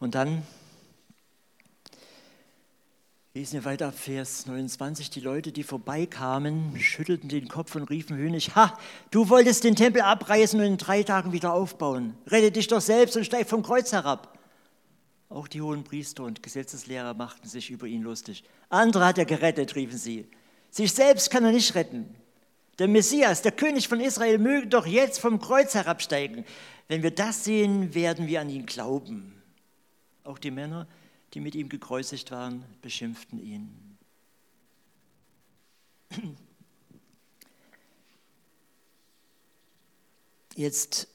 Und 0.00 0.14
dann 0.14 0.42
lesen 3.34 3.52
wir 3.52 3.64
weiter 3.66 3.88
ab 3.88 3.98
Vers 3.98 4.46
29. 4.46 5.10
Die 5.10 5.20
Leute, 5.20 5.52
die 5.52 5.62
vorbeikamen, 5.62 6.80
schüttelten 6.80 7.28
den 7.28 7.48
Kopf 7.48 7.74
und 7.76 7.90
riefen 7.90 8.16
höhnisch, 8.16 8.54
Ha, 8.54 8.78
du 9.10 9.28
wolltest 9.28 9.62
den 9.62 9.76
Tempel 9.76 10.00
abreißen 10.00 10.58
und 10.58 10.66
in 10.66 10.76
drei 10.78 11.02
Tagen 11.02 11.32
wieder 11.32 11.52
aufbauen. 11.52 12.16
Rette 12.26 12.50
dich 12.50 12.66
doch 12.66 12.80
selbst 12.80 13.14
und 13.18 13.26
steig 13.26 13.46
vom 13.46 13.62
Kreuz 13.62 13.92
herab. 13.92 14.38
Auch 15.28 15.46
die 15.46 15.60
hohen 15.60 15.84
Priester 15.84 16.24
und 16.24 16.42
Gesetzeslehrer 16.42 17.12
machten 17.12 17.46
sich 17.46 17.70
über 17.70 17.86
ihn 17.86 18.02
lustig. 18.02 18.42
Andere 18.70 19.04
hat 19.04 19.18
er 19.18 19.26
gerettet, 19.26 19.76
riefen 19.76 19.98
sie. 19.98 20.26
Sich 20.70 20.92
selbst 20.92 21.30
kann 21.30 21.44
er 21.44 21.52
nicht 21.52 21.74
retten. 21.74 22.16
Der 22.78 22.88
Messias, 22.88 23.42
der 23.42 23.52
König 23.52 23.86
von 23.86 24.00
Israel, 24.00 24.38
möge 24.38 24.66
doch 24.66 24.86
jetzt 24.86 25.20
vom 25.20 25.40
Kreuz 25.40 25.74
herabsteigen. 25.74 26.46
Wenn 26.88 27.02
wir 27.02 27.10
das 27.10 27.44
sehen, 27.44 27.94
werden 27.94 28.26
wir 28.28 28.40
an 28.40 28.48
ihn 28.48 28.64
glauben. 28.64 29.39
Auch 30.30 30.38
die 30.38 30.52
Männer, 30.52 30.86
die 31.34 31.40
mit 31.40 31.56
ihm 31.56 31.68
gekreuzigt 31.68 32.30
waren, 32.30 32.64
beschimpften 32.82 33.44
ihn. 33.44 33.98
Jetzt 40.54 41.08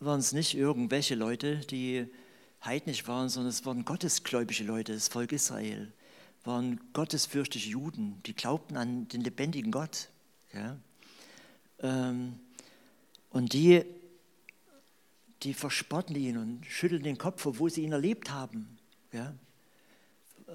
waren 0.00 0.18
es 0.18 0.32
nicht 0.32 0.54
irgendwelche 0.54 1.14
Leute, 1.14 1.58
die 1.58 2.08
heidnisch 2.64 3.06
waren, 3.06 3.28
sondern 3.28 3.50
es 3.50 3.64
waren 3.64 3.84
gottesgläubige 3.84 4.64
Leute, 4.64 4.94
das 4.94 5.06
Volk 5.06 5.30
Israel, 5.30 5.92
waren 6.42 6.80
gottesfürchtige 6.94 7.68
Juden, 7.68 8.20
die 8.26 8.34
glaubten 8.34 8.76
an 8.76 9.06
den 9.06 9.20
lebendigen 9.20 9.70
Gott. 9.70 10.08
Ja? 10.52 10.76
Ähm, 11.78 12.40
und 13.30 13.52
die 13.52 13.84
die 15.42 15.54
verspotten 15.54 16.16
ihn 16.16 16.36
und 16.36 16.66
schütteln 16.66 17.02
den 17.02 17.18
Kopf, 17.18 17.44
obwohl 17.46 17.70
sie 17.70 17.82
ihn 17.82 17.92
erlebt 17.92 18.30
haben. 18.30 18.78
Ja? 19.12 19.34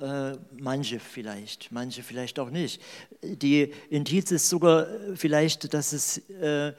Äh, 0.01 0.37
manche 0.59 0.99
vielleicht, 0.99 1.71
manche 1.71 2.03
vielleicht 2.03 2.39
auch 2.39 2.49
nicht. 2.49 2.81
Die 3.21 3.73
Indiz 3.89 4.31
ist 4.31 4.47
sogar 4.49 4.87
vielleicht, 5.15 5.73
dass, 5.73 5.91
es, 5.93 6.17
äh, 6.29 6.73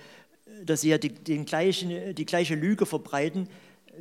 dass 0.65 0.83
sie 0.83 0.91
ja 0.91 0.99
die, 0.99 1.11
den 1.11 1.45
gleichen, 1.45 2.15
die 2.15 2.27
gleiche 2.27 2.55
Lüge 2.55 2.87
verbreiten. 2.87 3.49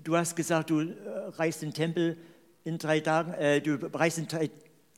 Du 0.04 0.16
hast 0.16 0.36
gesagt, 0.36 0.70
du 0.70 0.82
äh, 0.82 0.94
reißt 1.30 1.64
den 1.64 1.74
Tempel 1.74 2.18
in 2.64 2.78
drei 2.78 3.00
Tagen, 3.00 3.34
äh, 3.34 3.60
du 3.60 3.76
reißt 3.76 4.18
den, 4.18 4.28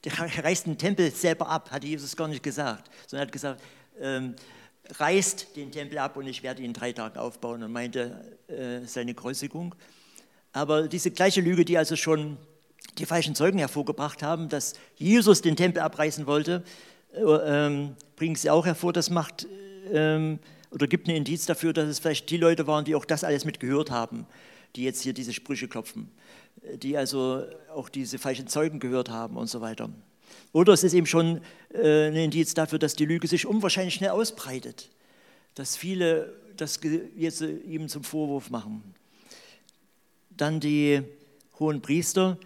reißt 0.06 0.65
den 0.65 0.78
Tempel 0.78 1.12
selber 1.12 1.48
ab, 1.48 1.72
hat 1.72 1.84
Jesus 1.84 2.15
gar 2.15 2.28
nicht 2.28 2.43
gesagt, 2.43 2.89
sondern 3.08 3.24
er 3.24 3.28
hat 3.28 3.32
gesagt, 3.32 3.63
ähm, 4.02 4.36
reißt 4.97 5.56
den 5.56 5.71
Tempel 5.71 5.97
ab 5.99 6.17
und 6.17 6.28
ich 6.28 6.43
werde 6.43 6.63
ihn 6.63 6.73
drei 6.73 6.91
Tagen 6.91 7.17
aufbauen 7.17 7.63
und 7.63 7.71
meinte 7.71 8.38
äh, 8.47 8.86
seine 8.86 9.13
Kreuzigung. 9.13 9.75
Aber 10.52 10.88
diese 10.88 11.12
gleiche 11.12 11.41
Lüge, 11.41 11.65
die 11.65 11.78
also 11.78 11.95
schon 11.95 12.38
die 12.97 13.06
falschen 13.06 13.36
Zeugen 13.36 13.60
hervorgebracht 13.60 14.23
haben, 14.23 14.49
dass 14.49 14.73
Jesus 14.95 15.41
den 15.41 15.56
Tempel 15.56 15.82
abreißen 15.82 16.25
wollte, 16.25 16.63
äh, 17.13 17.21
ähm, 17.21 17.95
bringen 18.15 18.36
sie 18.36 18.49
auch 18.49 18.65
hervor. 18.65 18.93
Das 18.93 19.10
macht 19.10 19.47
ähm, 19.91 20.39
oder 20.71 20.88
gibt 20.88 21.08
einen 21.08 21.17
Indiz 21.17 21.45
dafür, 21.45 21.73
dass 21.73 21.88
es 21.88 21.99
vielleicht 21.99 22.30
die 22.30 22.38
Leute 22.38 22.67
waren, 22.67 22.86
die 22.86 22.95
auch 22.95 23.06
das 23.06 23.23
alles 23.23 23.45
mitgehört 23.45 23.91
haben, 23.91 24.25
die 24.75 24.84
jetzt 24.84 25.02
hier 25.02 25.13
diese 25.13 25.34
Sprüche 25.34 25.67
klopfen, 25.67 26.12
die 26.75 26.97
also 26.97 27.43
auch 27.73 27.89
diese 27.89 28.19
falschen 28.19 28.47
Zeugen 28.47 28.80
gehört 28.80 29.10
haben 29.10 29.38
und 29.38 29.47
so 29.47 29.62
weiter. 29.62 29.89
Oder 30.52 30.74
es 30.74 30.84
ist 30.84 30.94
eben 30.94 31.06
schon 31.06 31.42
äh, 31.74 32.08
ein 32.08 32.15
Indiz 32.15 32.54
dafür, 32.54 32.80
dass 32.80 32.96
die 32.96 33.06
Lüge 33.06 33.28
sich 33.28 33.46
unwahrscheinlich 33.46 33.96
schnell 33.96 34.10
ausbreitet. 34.10 34.89
Dass 35.56 35.76
viele 35.76 36.34
das 36.60 36.80
jetzt 37.15 37.42
ihm 37.42 37.88
zum 37.88 38.04
Vorwurf 38.04 38.50
machen. 38.50 38.84
Dann 40.30 40.60
die 40.60 41.02
hohen 41.60 41.82
Priester, 41.82 42.38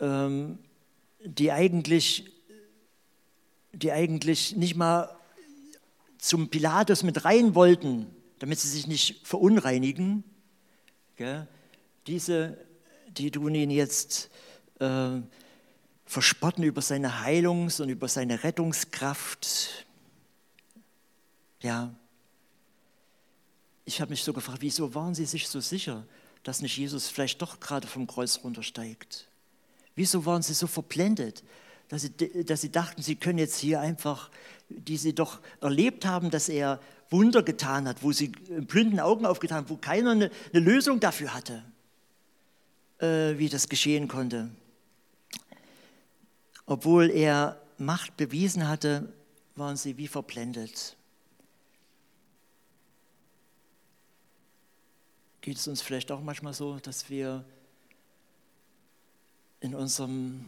ähm, 0.00 0.58
die, 1.24 1.52
eigentlich, 1.52 2.30
die 3.72 3.92
eigentlich 3.92 4.56
nicht 4.56 4.76
mal 4.76 5.14
zum 6.18 6.48
Pilatus 6.48 7.02
mit 7.02 7.24
rein 7.24 7.54
wollten, 7.54 8.06
damit 8.38 8.58
sie 8.58 8.68
sich 8.68 8.86
nicht 8.86 9.26
verunreinigen. 9.26 10.24
Diese, 12.06 12.58
die 13.08 13.30
tun 13.30 13.54
ihn 13.54 13.70
jetzt 13.70 14.30
äh, 14.80 15.20
verspotten 16.06 16.64
über 16.64 16.80
seine 16.80 17.20
Heilungs- 17.22 17.80
und 17.80 17.88
über 17.88 18.08
seine 18.08 18.44
Rettungskraft. 18.44 19.84
Ja. 21.60 21.92
ich 23.84 24.00
habe 24.00 24.10
mich 24.10 24.22
so 24.22 24.32
gefragt, 24.32 24.58
wieso 24.60 24.94
waren 24.94 25.14
sie 25.14 25.24
sich 25.24 25.48
so 25.48 25.60
sicher, 25.60 26.04
dass 26.44 26.62
nicht 26.62 26.76
Jesus 26.76 27.08
vielleicht 27.08 27.42
doch 27.42 27.58
gerade 27.60 27.86
vom 27.86 28.06
Kreuz 28.06 28.40
runtersteigt? 28.44 29.26
Wieso 29.96 30.24
waren 30.26 30.42
sie 30.42 30.54
so 30.54 30.66
verblendet, 30.66 31.42
dass 31.88 32.02
sie, 32.02 32.44
dass 32.44 32.60
sie 32.60 32.70
dachten, 32.70 33.02
sie 33.02 33.16
können 33.16 33.38
jetzt 33.38 33.58
hier 33.58 33.80
einfach, 33.80 34.30
die 34.68 34.96
sie 34.96 35.14
doch 35.14 35.40
erlebt 35.60 36.04
haben, 36.04 36.30
dass 36.30 36.48
er 36.48 36.80
Wunder 37.10 37.42
getan 37.42 37.88
hat, 37.88 38.02
wo 38.02 38.12
sie 38.12 38.28
blinden 38.28 39.00
Augen 39.00 39.26
aufgetan 39.26 39.58
haben, 39.58 39.70
wo 39.70 39.76
keiner 39.76 40.10
eine, 40.12 40.30
eine 40.52 40.60
Lösung 40.64 41.00
dafür 41.00 41.34
hatte, 41.34 41.62
äh, 42.98 43.38
wie 43.38 43.48
das 43.48 43.68
geschehen 43.68 44.08
konnte. 44.08 44.50
Obwohl 46.66 47.10
er 47.10 47.60
Macht 47.78 48.16
bewiesen 48.16 48.68
hatte, 48.68 49.12
waren 49.54 49.76
sie 49.76 49.96
wie 49.96 50.08
verblendet. 50.08 50.96
Geht 55.40 55.58
es 55.58 55.68
uns 55.68 55.80
vielleicht 55.80 56.10
auch 56.10 56.20
manchmal 56.20 56.54
so, 56.54 56.78
dass 56.78 57.08
wir 57.08 57.44
in 59.60 59.74
unserem 59.74 60.44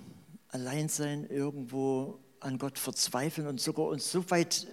Alleinsein 0.48 1.28
irgendwo 1.28 2.18
an 2.40 2.58
Gott 2.58 2.78
verzweifeln 2.78 3.46
und 3.46 3.60
sogar 3.60 3.86
uns 3.86 4.10
so 4.10 4.28
weit, 4.30 4.66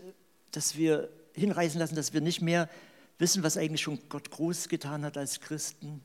dass 0.52 0.76
wir 0.76 1.10
hinreißen 1.34 1.80
lassen, 1.80 1.96
dass 1.96 2.14
wir 2.14 2.22
nicht 2.22 2.42
mehr 2.42 2.70
wissen, 3.18 3.44
was 3.44 3.58
eigentlich 3.58 3.82
schon 3.82 4.00
Gott 4.10 4.32
groß 4.32 4.70
getan 4.70 5.06
hat 5.06 5.18
als 5.18 5.42
Christen? 5.42 6.02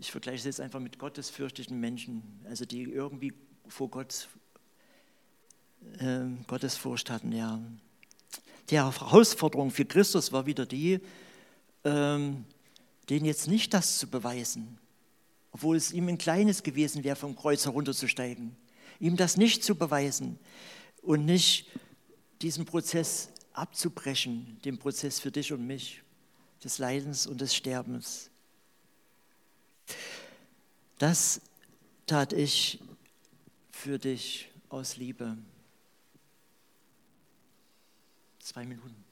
Ich 0.00 0.10
vergleiche 0.10 0.38
es 0.38 0.44
jetzt 0.44 0.60
einfach 0.62 0.80
mit 0.80 0.98
gottesfürchtigen 0.98 1.78
Menschen, 1.78 2.22
also 2.48 2.64
die 2.64 2.84
irgendwie 2.84 3.34
vor 3.68 3.90
Gott 3.90 4.28
äh, 5.98 6.20
Gottesfurcht 6.46 7.10
hatten. 7.10 7.32
Ja. 7.32 7.60
Die 8.70 8.78
Herausforderung 8.78 9.70
für 9.70 9.84
Christus 9.84 10.32
war 10.32 10.46
wieder 10.46 10.64
die, 10.64 11.00
ähm, 11.84 12.46
denen 13.10 13.26
jetzt 13.26 13.46
nicht 13.46 13.74
das 13.74 13.98
zu 13.98 14.08
beweisen, 14.08 14.78
obwohl 15.52 15.76
es 15.76 15.92
ihm 15.92 16.08
ein 16.08 16.16
kleines 16.16 16.62
gewesen 16.62 17.04
wäre, 17.04 17.16
vom 17.16 17.36
Kreuz 17.36 17.66
herunterzusteigen, 17.66 18.56
ihm 19.00 19.18
das 19.18 19.36
nicht 19.36 19.62
zu 19.62 19.74
beweisen 19.74 20.38
und 21.02 21.26
nicht 21.26 21.66
diesen 22.40 22.64
Prozess 22.64 23.28
abzubrechen, 23.52 24.58
den 24.64 24.78
Prozess 24.78 25.20
für 25.20 25.30
dich 25.30 25.52
und 25.52 25.66
mich, 25.66 26.02
des 26.64 26.78
Leidens 26.78 27.26
und 27.26 27.42
des 27.42 27.54
Sterbens. 27.54 28.29
Das 31.00 31.40
tat 32.04 32.34
ich 32.34 32.78
für 33.70 33.98
dich 33.98 34.50
aus 34.68 34.98
Liebe. 34.98 35.38
Zwei 38.38 38.66
Minuten. 38.66 39.09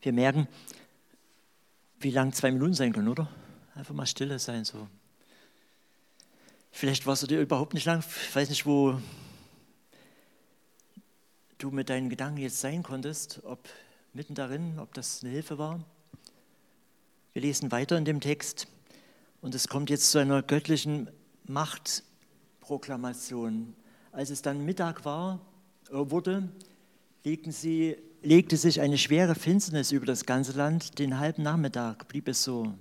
Wir 0.00 0.12
merken, 0.12 0.46
wie 2.00 2.10
lang 2.10 2.32
zwei 2.32 2.52
Minuten 2.52 2.74
sein 2.74 2.92
können, 2.92 3.08
oder? 3.08 3.28
Einfach 3.74 3.94
mal 3.94 4.06
stille 4.06 4.38
sein 4.38 4.64
so. 4.64 4.86
Vielleicht 6.70 7.06
warst 7.06 7.24
du 7.24 7.26
dir 7.26 7.40
überhaupt 7.40 7.74
nicht 7.74 7.86
lang, 7.86 7.98
ich 8.00 8.36
weiß 8.36 8.50
nicht, 8.50 8.66
wo 8.66 9.00
du 11.58 11.72
mit 11.72 11.88
deinen 11.88 12.08
Gedanken 12.08 12.38
jetzt 12.38 12.60
sein 12.60 12.84
konntest, 12.84 13.40
ob 13.44 13.68
mitten 14.12 14.34
darin, 14.34 14.78
ob 14.78 14.92
das 14.94 15.22
eine 15.22 15.32
Hilfe 15.32 15.58
war. 15.58 15.84
Wir 17.32 17.42
lesen 17.42 17.72
weiter 17.72 17.98
in 17.98 18.04
dem 18.04 18.20
Text 18.20 18.68
und 19.40 19.54
es 19.54 19.68
kommt 19.68 19.88
jetzt 19.90 20.10
zu 20.10 20.18
einer 20.18 20.42
göttlichen 20.42 21.08
Machtproklamation. 21.46 23.74
Als 24.12 24.30
es 24.30 24.42
dann 24.42 24.64
Mittag 24.64 25.04
war, 25.04 25.40
äh, 25.90 25.94
wurde, 25.94 26.48
legten 27.24 27.52
sie 27.52 27.96
legte 28.22 28.56
sich 28.56 28.80
eine 28.80 28.98
schwere 28.98 29.34
Finsternis 29.34 29.92
über 29.92 30.06
das 30.06 30.26
ganze 30.26 30.52
Land. 30.52 30.98
Den 30.98 31.18
halben 31.18 31.42
Nachmittag 31.42 32.08
blieb 32.08 32.28
es 32.28 32.42
so. 32.42 32.74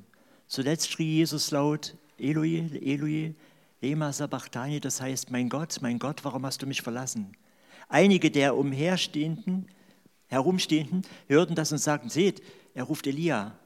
Zuletzt 0.47 0.91
schrie 0.91 1.17
Jesus 1.17 1.51
laut, 1.51 1.95
Eloi, 2.17 2.69
Eloi, 2.81 3.35
lema 3.81 4.11
sabachthani, 4.11 4.79
das 4.79 5.01
heißt, 5.01 5.29
mein 5.29 5.49
Gott, 5.49 5.77
mein 5.81 5.99
Gott, 5.99 6.23
warum 6.23 6.45
hast 6.45 6.61
du 6.61 6.67
mich 6.67 6.81
verlassen? 6.81 7.33
Einige 7.89 8.31
der 8.31 8.57
umherstehenden, 8.57 9.67
herumstehenden 10.27 11.03
hörten 11.27 11.55
das 11.55 11.71
und 11.71 11.77
sagten, 11.77 12.09
seht, 12.09 12.41
er 12.73 12.83
ruft 12.83 13.07
Elia. 13.07 13.57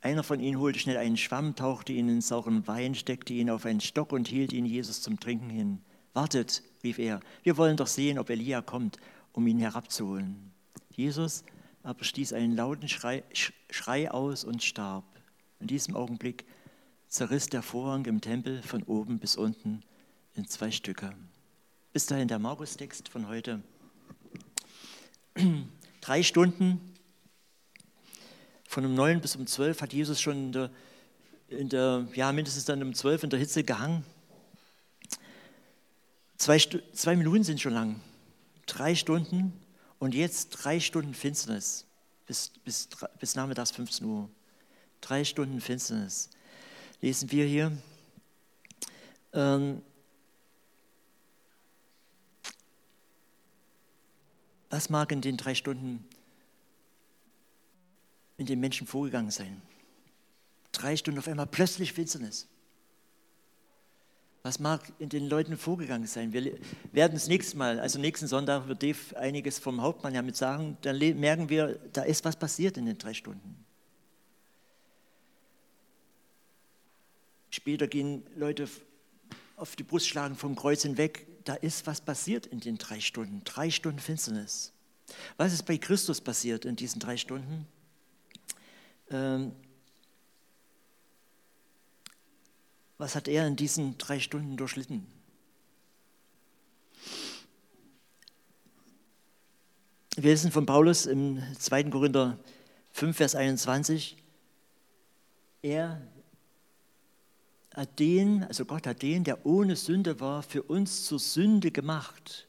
Einer 0.00 0.22
von 0.22 0.40
ihnen 0.40 0.60
holte 0.60 0.78
schnell 0.78 0.96
einen 0.96 1.16
Schwamm, 1.16 1.56
tauchte 1.56 1.92
ihn 1.92 2.08
in 2.08 2.20
sauren 2.20 2.66
Wein, 2.66 2.94
steckte 2.94 3.32
ihn 3.32 3.50
auf 3.50 3.64
einen 3.64 3.80
Stock 3.80 4.12
und 4.12 4.28
hielt 4.28 4.52
ihn 4.52 4.66
Jesus 4.66 5.02
zum 5.02 5.18
Trinken 5.18 5.50
hin. 5.50 5.80
Wartet, 6.12 6.62
rief 6.84 6.98
er, 6.98 7.20
wir 7.42 7.56
wollen 7.56 7.76
doch 7.76 7.86
sehen, 7.86 8.18
ob 8.18 8.30
Elia 8.30 8.60
kommt, 8.60 8.98
um 9.32 9.46
ihn 9.46 9.58
herabzuholen. 9.58 10.52
Jesus 10.98 11.44
aber 11.84 12.02
stieß 12.02 12.32
einen 12.32 12.56
lauten 12.56 12.88
Schrei, 12.88 13.22
Schrei 13.70 14.10
aus 14.10 14.42
und 14.42 14.64
starb. 14.64 15.04
In 15.60 15.68
diesem 15.68 15.94
Augenblick 15.94 16.44
zerriss 17.06 17.48
der 17.48 17.62
Vorhang 17.62 18.04
im 18.06 18.20
Tempel 18.20 18.62
von 18.62 18.82
oben 18.82 19.20
bis 19.20 19.36
unten 19.36 19.84
in 20.34 20.48
zwei 20.48 20.72
Stücke. 20.72 21.14
Bis 21.92 22.06
dahin 22.06 22.26
der 22.26 22.40
Markus-Text 22.40 23.08
von 23.08 23.28
heute. 23.28 23.62
Drei 26.00 26.24
Stunden 26.24 26.80
von 28.66 28.84
um 28.84 28.94
neun 28.94 29.20
bis 29.20 29.36
um 29.36 29.46
zwölf 29.46 29.80
hat 29.80 29.92
Jesus 29.92 30.20
schon 30.20 30.46
in 30.46 30.52
der, 30.52 30.70
in 31.46 31.68
der, 31.68 32.08
ja 32.14 32.32
mindestens 32.32 32.64
dann 32.64 32.82
um 32.82 32.92
zwölf 32.92 33.22
in 33.22 33.30
der 33.30 33.38
Hitze 33.38 33.62
gehangen. 33.62 34.04
Zwei, 36.36 36.58
zwei 36.58 37.14
Minuten 37.14 37.44
sind 37.44 37.60
schon 37.60 37.72
lang. 37.72 38.00
Drei 38.66 38.96
Stunden 38.96 39.52
und 39.98 40.14
jetzt 40.14 40.50
drei 40.50 40.80
Stunden 40.80 41.14
Finsternis 41.14 41.86
bis, 42.26 42.50
bis, 42.64 42.88
bis 43.18 43.34
nachmittags 43.34 43.70
15 43.72 44.06
Uhr. 44.06 44.28
Drei 45.00 45.24
Stunden 45.24 45.60
Finsternis. 45.60 46.30
Lesen 47.00 47.30
wir 47.30 47.46
hier. 47.46 47.72
Ähm, 49.32 49.82
was 54.70 54.90
mag 54.90 55.10
in 55.12 55.20
den 55.20 55.36
drei 55.36 55.54
Stunden 55.54 56.06
in 58.36 58.46
den 58.46 58.60
Menschen 58.60 58.86
vorgegangen 58.86 59.30
sein? 59.30 59.62
Drei 60.72 60.96
Stunden 60.96 61.18
auf 61.18 61.28
einmal 61.28 61.46
plötzlich 61.46 61.92
Finsternis. 61.92 62.46
Was 64.48 64.58
mag 64.58 64.80
in 64.98 65.10
den 65.10 65.28
Leuten 65.28 65.58
vorgegangen 65.58 66.06
sein? 66.06 66.32
Wir 66.32 66.58
werden 66.92 67.12
das 67.12 67.28
nächste 67.28 67.58
Mal, 67.58 67.78
also 67.78 67.98
nächsten 67.98 68.26
Sonntag 68.26 68.66
wird 68.66 68.82
Dave 68.82 68.96
einiges 69.18 69.58
vom 69.58 69.82
Hauptmann 69.82 70.14
ja 70.14 70.22
mit 70.22 70.36
sagen, 70.36 70.78
dann 70.80 70.96
merken 71.20 71.50
wir, 71.50 71.78
da 71.92 72.00
ist 72.00 72.24
was 72.24 72.34
passiert 72.34 72.78
in 72.78 72.86
den 72.86 72.96
drei 72.96 73.12
Stunden. 73.12 73.62
Später 77.50 77.88
gehen 77.88 78.22
Leute 78.36 78.66
auf 79.56 79.76
die 79.76 79.82
Brust 79.82 80.08
schlagen 80.08 80.34
vom 80.34 80.56
Kreuz 80.56 80.80
hinweg. 80.80 81.26
Da 81.44 81.52
ist 81.52 81.86
was 81.86 82.00
passiert 82.00 82.46
in 82.46 82.60
den 82.60 82.78
drei 82.78 83.00
Stunden. 83.00 83.42
Drei 83.44 83.70
Stunden 83.70 83.98
Finsternis. 83.98 84.72
Was 85.36 85.52
ist 85.52 85.64
bei 85.66 85.76
Christus 85.76 86.22
passiert 86.22 86.64
in 86.64 86.74
diesen 86.74 87.00
drei 87.00 87.18
Stunden? 87.18 87.66
Ähm, 89.10 89.52
Was 92.98 93.14
hat 93.14 93.28
er 93.28 93.46
in 93.46 93.54
diesen 93.54 93.96
drei 93.96 94.18
Stunden 94.18 94.56
durchlitten? 94.56 95.06
Wir 100.16 100.30
lesen 100.30 100.50
von 100.50 100.66
Paulus 100.66 101.06
im 101.06 101.40
2. 101.58 101.84
Korinther 101.84 102.36
5, 102.90 103.16
Vers 103.16 103.34
21. 103.36 104.16
Er 105.62 106.02
hat 107.72 108.00
den, 108.00 108.42
also 108.42 108.64
Gott 108.64 108.88
hat 108.88 109.02
den, 109.02 109.22
der 109.22 109.46
ohne 109.46 109.76
Sünde 109.76 110.18
war, 110.18 110.42
für 110.42 110.64
uns 110.64 111.04
zur 111.04 111.20
Sünde 111.20 111.70
gemacht, 111.70 112.48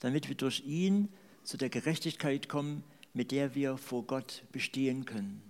damit 0.00 0.28
wir 0.28 0.36
durch 0.36 0.62
ihn 0.66 1.08
zu 1.42 1.56
der 1.56 1.70
Gerechtigkeit 1.70 2.50
kommen, 2.50 2.84
mit 3.14 3.30
der 3.30 3.54
wir 3.54 3.78
vor 3.78 4.02
Gott 4.02 4.42
bestehen 4.52 5.06
können 5.06 5.40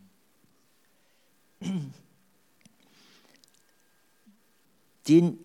den 5.09 5.38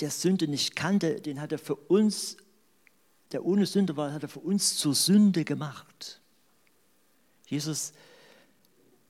der 0.00 0.10
Sünde 0.10 0.48
nicht 0.48 0.74
kannte, 0.74 1.20
den 1.20 1.40
hat 1.40 1.52
er 1.52 1.58
für 1.58 1.76
uns, 1.76 2.36
der 3.32 3.44
ohne 3.44 3.66
Sünde 3.66 3.96
war, 3.96 4.12
hat 4.12 4.22
er 4.22 4.28
für 4.28 4.40
uns 4.40 4.76
zur 4.76 4.94
Sünde 4.94 5.44
gemacht. 5.44 6.20
Jesus 7.46 7.92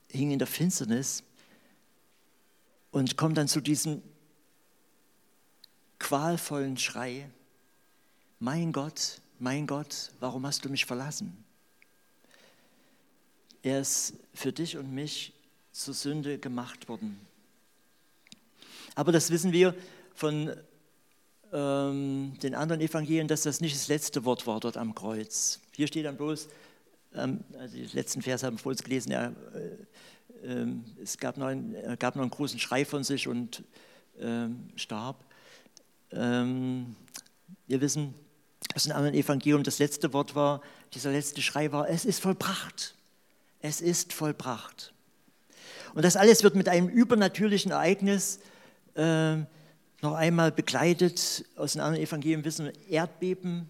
hing 0.09 0.31
in 0.31 0.39
der 0.39 0.47
Finsternis 0.47 1.23
und 2.91 3.17
kommt 3.17 3.37
dann 3.37 3.47
zu 3.47 3.61
diesem 3.61 4.01
qualvollen 5.99 6.77
Schrei, 6.77 7.29
mein 8.39 8.71
Gott, 8.71 9.21
mein 9.39 9.65
Gott, 9.65 10.11
warum 10.19 10.45
hast 10.45 10.63
du 10.65 10.69
mich 10.69 10.85
verlassen? 10.85 11.43
Er 13.63 13.81
ist 13.81 14.13
für 14.33 14.53
dich 14.53 14.77
und 14.77 14.93
mich 14.93 15.33
zur 15.71 15.93
Sünde 15.93 16.37
gemacht 16.37 16.87
worden. 16.87 17.19
Aber 18.95 19.11
das 19.11 19.29
wissen 19.29 19.51
wir 19.51 19.75
von 20.13 20.55
ähm, 21.51 22.33
den 22.41 22.55
anderen 22.55 22.81
Evangelien, 22.81 23.27
dass 23.27 23.43
das 23.43 23.61
nicht 23.61 23.75
das 23.75 23.89
letzte 23.89 24.23
Wort 24.25 24.47
war 24.47 24.59
dort 24.61 24.77
am 24.77 24.95
Kreuz. 24.95 25.59
Hier 25.75 25.87
steht 25.87 26.05
dann 26.05 26.15
bloß, 26.15 26.47
ähm, 27.13 27.41
also 27.59 27.75
die 27.75 27.85
letzten 27.93 28.21
Verse 28.21 28.45
haben 28.45 28.55
wir 28.55 28.59
vorhin 28.59 28.83
gelesen, 28.83 29.11
er, 29.11 29.33
äh, 30.43 30.47
äh, 30.47 30.67
es 31.03 31.17
gab 31.17 31.37
noch, 31.37 31.47
einen, 31.47 31.75
gab 31.99 32.15
noch 32.15 32.23
einen 32.23 32.31
großen 32.31 32.59
Schrei 32.59 32.85
von 32.85 33.03
sich 33.03 33.27
und 33.27 33.63
äh, 34.17 34.47
starb. 34.77 35.23
Ähm, 36.11 36.95
wir 37.67 37.81
wissen 37.81 38.13
aus 38.73 38.83
dem 38.83 38.93
anderen 38.93 39.15
Evangelium, 39.15 39.63
das 39.63 39.79
letzte 39.79 40.13
Wort 40.13 40.35
war, 40.35 40.61
dieser 40.93 41.11
letzte 41.11 41.41
Schrei 41.41 41.71
war, 41.71 41.89
es 41.89 42.05
ist 42.05 42.21
vollbracht. 42.21 42.95
Es 43.61 43.81
ist 43.81 44.13
vollbracht. 44.13 44.93
Und 45.93 46.03
das 46.03 46.15
alles 46.15 46.43
wird 46.43 46.55
mit 46.55 46.69
einem 46.69 46.87
übernatürlichen 46.87 47.71
Ereignis 47.71 48.37
äh, 48.37 48.39
noch 48.95 50.13
einmal 50.13 50.51
begleitet, 50.51 51.45
aus 51.55 51.73
den 51.73 51.81
anderen 51.81 52.05
Evangelien 52.05 52.45
wissen 52.45 52.71
Erdbeben, 52.89 53.69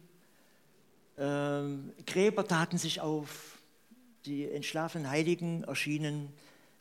äh, 1.18 1.62
Gräber 2.06 2.48
taten 2.48 2.78
sich 2.78 3.02
auf, 3.02 3.60
die 4.26 4.50
entschlafenen 4.50 5.10
Heiligen 5.10 5.64
erschienen 5.64 6.30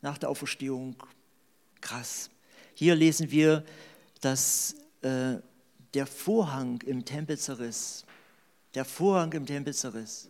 nach 0.03 0.19
der 0.19 0.31
Auferstehung. 0.31 0.97
Krass. 1.81 2.31
Hier 2.75 2.95
lesen 2.95 3.31
wir, 3.31 3.65
dass 4.21 4.75
äh, 5.03 5.37
der 5.93 6.07
Vorhang 6.07 6.81
im 6.83 7.05
Tempel 7.05 7.39
zerriss. 7.39 8.05
Der 8.75 8.85
Vorhang 8.85 9.33
im 9.35 9.47
Tempel 9.47 9.75
zerriss. 9.75 10.29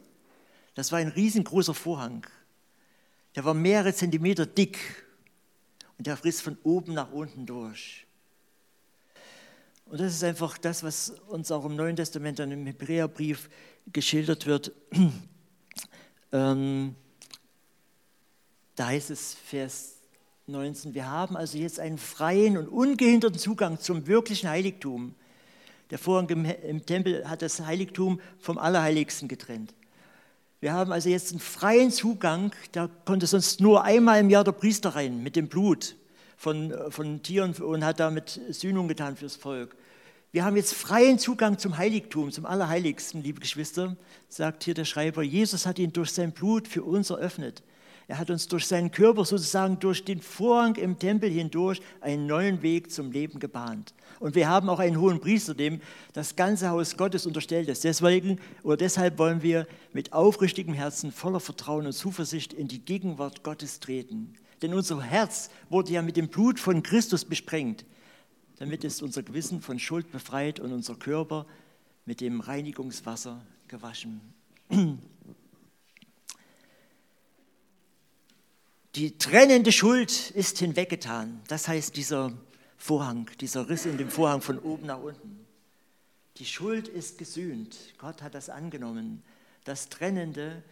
Das 0.74 0.92
war 0.92 0.98
ein 0.98 1.08
riesengroßer 1.08 1.74
Vorhang. 1.74 2.26
Der 3.36 3.44
war 3.44 3.54
mehrere 3.54 3.94
Zentimeter 3.94 4.44
dick 4.44 4.78
und 5.96 6.06
der 6.06 6.22
riss 6.24 6.40
von 6.40 6.58
oben 6.62 6.94
nach 6.94 7.12
unten 7.12 7.46
durch. 7.46 8.03
Und 9.94 10.00
das 10.00 10.12
ist 10.12 10.24
einfach 10.24 10.58
das, 10.58 10.82
was 10.82 11.10
uns 11.28 11.52
auch 11.52 11.64
im 11.64 11.76
Neuen 11.76 11.94
Testament 11.94 12.40
dann 12.40 12.50
im 12.50 12.66
Hebräerbrief 12.66 13.48
geschildert 13.92 14.44
wird. 14.44 14.72
ähm, 16.32 16.96
da 18.74 18.86
heißt 18.88 19.10
es, 19.10 19.34
Vers 19.34 20.00
19, 20.48 20.94
wir 20.94 21.08
haben 21.08 21.36
also 21.36 21.58
jetzt 21.58 21.78
einen 21.78 21.98
freien 21.98 22.56
und 22.56 22.66
ungehinderten 22.66 23.38
Zugang 23.38 23.78
zum 23.78 24.08
wirklichen 24.08 24.48
Heiligtum. 24.48 25.14
Der 25.90 25.98
Vorhang 26.00 26.28
im, 26.28 26.44
im 26.44 26.84
Tempel 26.84 27.28
hat 27.30 27.42
das 27.42 27.60
Heiligtum 27.60 28.20
vom 28.40 28.58
Allerheiligsten 28.58 29.28
getrennt. 29.28 29.74
Wir 30.58 30.72
haben 30.72 30.90
also 30.90 31.08
jetzt 31.08 31.30
einen 31.30 31.38
freien 31.38 31.92
Zugang, 31.92 32.50
da 32.72 32.90
konnte 33.04 33.28
sonst 33.28 33.60
nur 33.60 33.84
einmal 33.84 34.18
im 34.18 34.28
Jahr 34.28 34.42
der 34.42 34.50
Priester 34.50 34.96
rein 34.96 35.22
mit 35.22 35.36
dem 35.36 35.46
Blut 35.46 35.94
von, 36.36 36.74
von 36.88 37.22
Tieren 37.22 37.52
und 37.52 37.84
hat 37.84 38.00
damit 38.00 38.40
Sühnung 38.50 38.88
getan 38.88 39.14
fürs 39.14 39.36
Volk. 39.36 39.76
Wir 40.34 40.44
haben 40.44 40.56
jetzt 40.56 40.74
freien 40.74 41.20
Zugang 41.20 41.58
zum 41.58 41.78
Heiligtum, 41.78 42.32
zum 42.32 42.44
Allerheiligsten, 42.44 43.22
liebe 43.22 43.38
Geschwister, 43.38 43.96
sagt 44.28 44.64
hier 44.64 44.74
der 44.74 44.84
Schreiber. 44.84 45.22
Jesus 45.22 45.64
hat 45.64 45.78
ihn 45.78 45.92
durch 45.92 46.10
sein 46.10 46.32
Blut 46.32 46.66
für 46.66 46.82
uns 46.82 47.10
eröffnet. 47.10 47.62
Er 48.08 48.18
hat 48.18 48.30
uns 48.30 48.48
durch 48.48 48.66
seinen 48.66 48.90
Körper 48.90 49.24
sozusagen 49.24 49.78
durch 49.78 50.04
den 50.04 50.20
Vorhang 50.20 50.74
im 50.74 50.98
Tempel 50.98 51.30
hindurch 51.30 51.80
einen 52.00 52.26
neuen 52.26 52.62
Weg 52.62 52.90
zum 52.90 53.12
Leben 53.12 53.38
gebahnt. 53.38 53.94
Und 54.18 54.34
wir 54.34 54.48
haben 54.48 54.68
auch 54.70 54.80
einen 54.80 54.98
hohen 54.98 55.20
Priester, 55.20 55.54
dem 55.54 55.80
das 56.14 56.34
ganze 56.34 56.68
Haus 56.68 56.96
Gottes 56.96 57.26
unterstellt 57.26 57.68
ist. 57.68 57.84
Deswegen 57.84 58.40
oder 58.64 58.78
deshalb 58.78 59.20
wollen 59.20 59.40
wir 59.40 59.68
mit 59.92 60.12
aufrichtigem 60.12 60.74
Herzen, 60.74 61.12
voller 61.12 61.38
Vertrauen 61.38 61.86
und 61.86 61.92
Zuversicht 61.92 62.52
in 62.52 62.66
die 62.66 62.84
Gegenwart 62.84 63.44
Gottes 63.44 63.78
treten. 63.78 64.34
Denn 64.62 64.74
unser 64.74 65.00
Herz 65.00 65.48
wurde 65.70 65.92
ja 65.92 66.02
mit 66.02 66.16
dem 66.16 66.26
Blut 66.26 66.58
von 66.58 66.82
Christus 66.82 67.24
besprengt. 67.24 67.84
Damit 68.58 68.84
ist 68.84 69.02
unser 69.02 69.22
Gewissen 69.22 69.60
von 69.60 69.78
Schuld 69.78 70.10
befreit 70.12 70.60
und 70.60 70.72
unser 70.72 70.94
Körper 70.94 71.46
mit 72.06 72.20
dem 72.20 72.40
Reinigungswasser 72.40 73.44
gewaschen. 73.68 74.20
Die 78.94 79.18
trennende 79.18 79.72
Schuld 79.72 80.30
ist 80.30 80.58
hinweggetan. 80.58 81.40
Das 81.48 81.66
heißt, 81.66 81.96
dieser 81.96 82.32
Vorhang, 82.76 83.28
dieser 83.40 83.68
Riss 83.68 83.86
in 83.86 83.98
dem 83.98 84.08
Vorhang 84.08 84.40
von 84.40 84.60
oben 84.60 84.86
nach 84.86 85.00
unten. 85.00 85.44
Die 86.36 86.46
Schuld 86.46 86.86
ist 86.86 87.18
gesühnt. 87.18 87.94
Gott 87.98 88.22
hat 88.22 88.34
das 88.34 88.48
angenommen. 88.48 89.24
Das 89.64 89.88
Trennende 89.88 90.62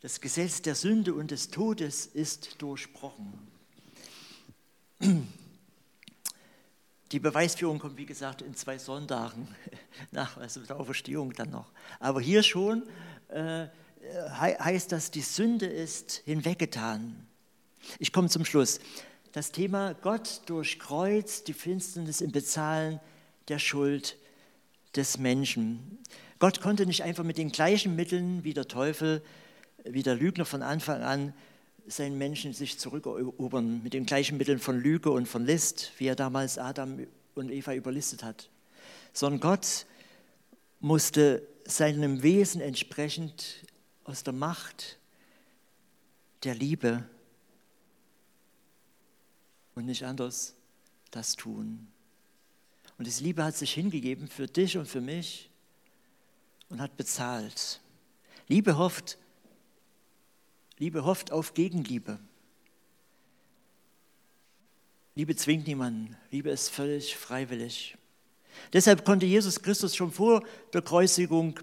das 0.00 0.22
Gesetz 0.22 0.62
der 0.62 0.74
Sünde 0.74 1.12
und 1.12 1.30
des 1.30 1.50
Todes 1.50 2.06
ist 2.06 2.62
durchbrochen. 2.62 3.38
Die 7.12 7.18
Beweisführung 7.18 7.78
kommt, 7.78 7.96
wie 7.96 8.06
gesagt, 8.06 8.42
in 8.42 8.54
zwei 8.54 8.78
Sonntagen, 8.78 9.48
nach 10.12 10.36
also 10.36 10.60
der 10.60 10.78
Auferstehung 10.78 11.32
dann 11.32 11.50
noch. 11.50 11.72
Aber 11.98 12.20
hier 12.20 12.42
schon 12.42 12.84
äh, 13.28 13.66
heißt 14.38 14.92
das, 14.92 15.10
die 15.10 15.20
Sünde 15.20 15.66
ist 15.66 16.22
hinweggetan. 16.24 17.26
Ich 17.98 18.12
komme 18.12 18.28
zum 18.28 18.44
Schluss. 18.44 18.80
Das 19.32 19.52
Thema 19.52 19.94
Gott 19.94 20.42
durchkreuzt 20.46 21.48
die 21.48 21.52
Finsternis 21.52 22.20
im 22.20 22.32
Bezahlen 22.32 23.00
der 23.48 23.58
Schuld 23.58 24.16
des 24.96 25.18
Menschen. 25.18 25.98
Gott 26.38 26.60
konnte 26.60 26.86
nicht 26.86 27.02
einfach 27.02 27.24
mit 27.24 27.38
den 27.38 27.52
gleichen 27.52 27.96
Mitteln 27.96 28.44
wie 28.44 28.54
der 28.54 28.68
Teufel 28.68 29.22
wie 29.84 30.02
der 30.02 30.14
Lügner 30.14 30.44
von 30.44 30.62
Anfang 30.62 31.02
an 31.02 31.32
seinen 31.86 32.18
Menschen 32.18 32.52
sich 32.52 32.78
zurückerobern 32.78 33.82
mit 33.82 33.92
den 33.92 34.06
gleichen 34.06 34.38
Mitteln 34.38 34.58
von 34.58 34.80
Lüge 34.80 35.10
und 35.10 35.26
von 35.26 35.44
List, 35.44 35.92
wie 35.98 36.06
er 36.06 36.16
damals 36.16 36.58
Adam 36.58 37.06
und 37.34 37.50
Eva 37.50 37.74
überlistet 37.74 38.22
hat. 38.22 38.48
Sondern 39.12 39.40
Gott 39.40 39.86
musste 40.80 41.46
seinem 41.64 42.22
Wesen 42.22 42.60
entsprechend 42.60 43.64
aus 44.04 44.22
der 44.22 44.32
Macht 44.32 44.98
der 46.42 46.54
Liebe 46.54 47.04
und 49.74 49.86
nicht 49.86 50.04
anders 50.04 50.54
das 51.10 51.36
tun. 51.36 51.88
Und 52.98 53.06
diese 53.06 53.24
Liebe 53.24 53.44
hat 53.44 53.56
sich 53.56 53.72
hingegeben 53.72 54.28
für 54.28 54.46
dich 54.46 54.76
und 54.76 54.86
für 54.86 55.00
mich 55.00 55.50
und 56.68 56.80
hat 56.80 56.96
bezahlt. 56.96 57.80
Liebe 58.48 58.76
hofft, 58.76 59.16
Liebe 60.80 61.04
hofft 61.04 61.30
auf 61.30 61.52
Gegenliebe. 61.52 62.18
Liebe 65.14 65.36
zwingt 65.36 65.66
niemanden. 65.66 66.16
Liebe 66.30 66.48
ist 66.48 66.70
völlig 66.70 67.14
freiwillig. 67.14 67.98
Deshalb 68.72 69.04
konnte 69.04 69.26
Jesus 69.26 69.60
Christus 69.60 69.94
schon 69.94 70.10
vor 70.10 70.42
der 70.72 70.80
Kreuzigung 70.80 71.60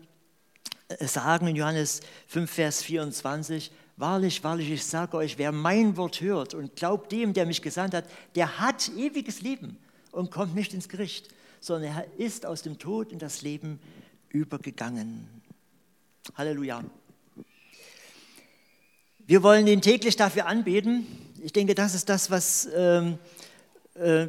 äh, 0.87 1.07
sagen 1.07 1.47
in 1.47 1.55
Johannes 1.55 2.01
5, 2.27 2.49
Vers 2.49 2.83
24, 2.83 3.71
Wahrlich, 3.99 4.43
wahrlich, 4.43 4.69
ich 4.69 4.85
sage 4.85 5.17
euch, 5.17 5.39
wer 5.39 5.51
mein 5.51 5.97
Wort 5.97 6.21
hört 6.21 6.53
und 6.53 6.75
glaubt 6.75 7.11
dem, 7.11 7.33
der 7.33 7.47
mich 7.47 7.63
gesandt 7.63 7.95
hat, 7.95 8.05
der 8.35 8.59
hat 8.59 8.89
ewiges 8.89 9.41
Leben 9.41 9.79
und 10.11 10.29
kommt 10.29 10.53
nicht 10.53 10.75
ins 10.75 10.87
Gericht, 10.87 11.29
sondern 11.59 11.91
er 11.91 12.19
ist 12.19 12.45
aus 12.45 12.61
dem 12.61 12.77
Tod 12.77 13.11
in 13.11 13.17
das 13.17 13.41
Leben 13.41 13.79
übergegangen. 14.29 15.27
Halleluja. 16.35 16.83
Wir 19.27 19.43
wollen 19.43 19.67
ihn 19.67 19.81
täglich 19.81 20.15
dafür 20.15 20.45
anbeten. 20.45 21.05
Ich 21.43 21.51
denke, 21.51 21.75
das 21.75 21.93
ist 21.93 22.07
das, 22.07 22.31
was 22.31 22.65
ähm, 22.73 23.19
äh, 23.95 24.27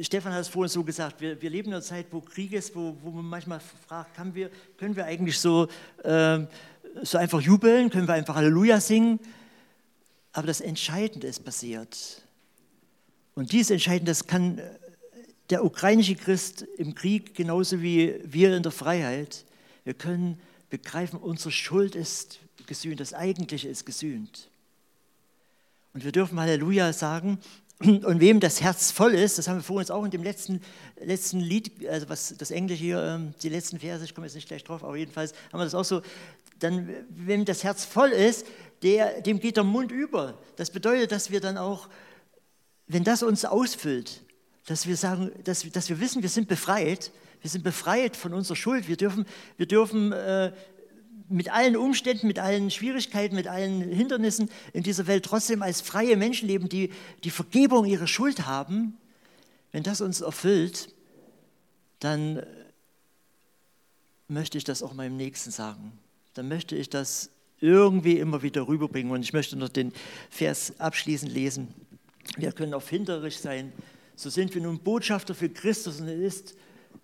Stefan 0.00 0.32
hat 0.32 0.40
es 0.40 0.48
vorhin 0.48 0.70
so 0.70 0.82
gesagt. 0.82 1.20
Wir, 1.20 1.40
wir, 1.42 1.50
leben 1.50 1.68
in 1.68 1.74
einer 1.74 1.82
Zeit, 1.82 2.06
wo 2.10 2.22
Krieg 2.22 2.54
ist, 2.54 2.74
wo, 2.74 2.96
wo 3.02 3.10
man 3.10 3.26
manchmal 3.26 3.60
fragt, 3.86 4.18
wir, 4.34 4.50
können 4.78 4.96
wir 4.96 5.04
eigentlich 5.04 5.38
so 5.38 5.68
ähm, 6.02 6.48
so 7.02 7.18
einfach 7.18 7.42
jubeln, 7.42 7.90
können 7.90 8.08
wir 8.08 8.14
einfach 8.14 8.34
Halleluja 8.34 8.80
singen. 8.80 9.20
Aber 10.32 10.46
das 10.46 10.62
Entscheidende 10.62 11.26
ist 11.26 11.44
passiert. 11.44 12.22
Und 13.34 13.52
dieses 13.52 13.70
Entscheidende, 13.70 14.12
das 14.12 14.26
kann 14.26 14.62
der 15.50 15.62
ukrainische 15.62 16.14
Christ 16.14 16.62
im 16.78 16.94
Krieg 16.94 17.34
genauso 17.34 17.82
wie 17.82 18.14
wir 18.24 18.56
in 18.56 18.62
der 18.62 18.72
Freiheit. 18.72 19.44
Wir 19.84 19.92
können 19.92 20.40
begreifen, 20.70 21.18
unsere 21.18 21.50
Schuld 21.50 21.94
ist 21.94 22.38
gesühnt, 22.66 23.00
das 23.00 23.14
Eigentliche 23.14 23.68
ist 23.68 23.86
gesühnt. 23.86 24.48
Und 25.94 26.04
wir 26.04 26.12
dürfen 26.12 26.40
Halleluja 26.40 26.92
sagen. 26.92 27.38
Und 27.80 28.20
wem 28.20 28.38
das 28.38 28.60
Herz 28.60 28.92
voll 28.92 29.14
ist, 29.14 29.38
das 29.38 29.48
haben 29.48 29.56
wir 29.56 29.62
vorhin 29.62 29.90
auch 29.90 30.04
in 30.04 30.10
dem 30.10 30.22
letzten, 30.22 30.60
letzten 31.00 31.40
Lied, 31.40 31.86
also 31.88 32.08
was 32.08 32.34
das 32.38 32.52
Englische 32.52 32.82
hier, 32.82 33.02
ähm, 33.02 33.34
die 33.42 33.48
letzten 33.48 33.80
Verse, 33.80 34.04
ich 34.04 34.14
komme 34.14 34.26
jetzt 34.26 34.34
nicht 34.34 34.46
gleich 34.46 34.62
drauf, 34.62 34.84
aber 34.84 34.96
jedenfalls 34.96 35.32
haben 35.52 35.58
wir 35.58 35.64
das 35.64 35.74
auch 35.74 35.84
so, 35.84 36.00
dann, 36.60 36.88
wenn 37.08 37.44
das 37.44 37.64
Herz 37.64 37.84
voll 37.84 38.10
ist, 38.10 38.46
der, 38.82 39.20
dem 39.20 39.40
geht 39.40 39.56
der 39.56 39.64
Mund 39.64 39.90
über. 39.90 40.38
Das 40.56 40.70
bedeutet, 40.70 41.10
dass 41.10 41.30
wir 41.32 41.40
dann 41.40 41.58
auch, 41.58 41.88
wenn 42.86 43.02
das 43.02 43.24
uns 43.24 43.44
ausfüllt, 43.44 44.22
dass 44.66 44.86
wir 44.86 44.96
sagen, 44.96 45.32
dass, 45.42 45.68
dass 45.70 45.88
wir 45.88 45.98
wissen, 45.98 46.22
wir 46.22 46.28
sind 46.28 46.46
befreit, 46.46 47.10
wir 47.40 47.50
sind 47.50 47.64
befreit 47.64 48.16
von 48.16 48.32
unserer 48.32 48.56
Schuld, 48.56 48.86
wir 48.86 48.96
dürfen, 48.96 49.26
wir 49.56 49.66
dürfen 49.66 50.12
äh, 50.12 50.52
mit 51.28 51.52
allen 51.52 51.76
Umständen, 51.76 52.26
mit 52.26 52.38
allen 52.38 52.70
Schwierigkeiten, 52.70 53.34
mit 53.34 53.48
allen 53.48 53.82
Hindernissen 53.82 54.50
in 54.72 54.82
dieser 54.82 55.06
Welt 55.06 55.24
trotzdem 55.24 55.62
als 55.62 55.80
freie 55.80 56.16
Menschen 56.16 56.48
leben, 56.48 56.68
die 56.68 56.90
die 57.24 57.30
Vergebung 57.30 57.84
ihrer 57.86 58.06
Schuld 58.06 58.46
haben. 58.46 58.96
Wenn 59.70 59.82
das 59.82 60.00
uns 60.00 60.20
erfüllt, 60.20 60.94
dann 62.00 62.42
möchte 64.28 64.58
ich 64.58 64.64
das 64.64 64.82
auch 64.82 64.92
meinem 64.92 65.16
Nächsten 65.16 65.50
sagen 65.50 65.98
dann 66.34 66.48
möchte 66.48 66.76
ich 66.76 66.88
das 66.88 67.30
irgendwie 67.60 68.18
immer 68.18 68.42
wieder 68.42 68.66
rüberbringen. 68.66 69.12
Und 69.12 69.22
ich 69.22 69.32
möchte 69.32 69.56
noch 69.56 69.68
den 69.68 69.92
Vers 70.30 70.74
abschließend 70.78 71.32
lesen. 71.32 71.68
Wir 72.36 72.52
können 72.52 72.74
auf 72.74 72.88
Hinterrich 72.88 73.38
sein. 73.38 73.72
So 74.16 74.30
sind 74.30 74.54
wir 74.54 74.62
nun 74.62 74.78
Botschafter 74.78 75.34
für 75.34 75.48
Christus 75.48 76.00
und 76.00 76.08
es 76.08 76.34
ist, 76.34 76.56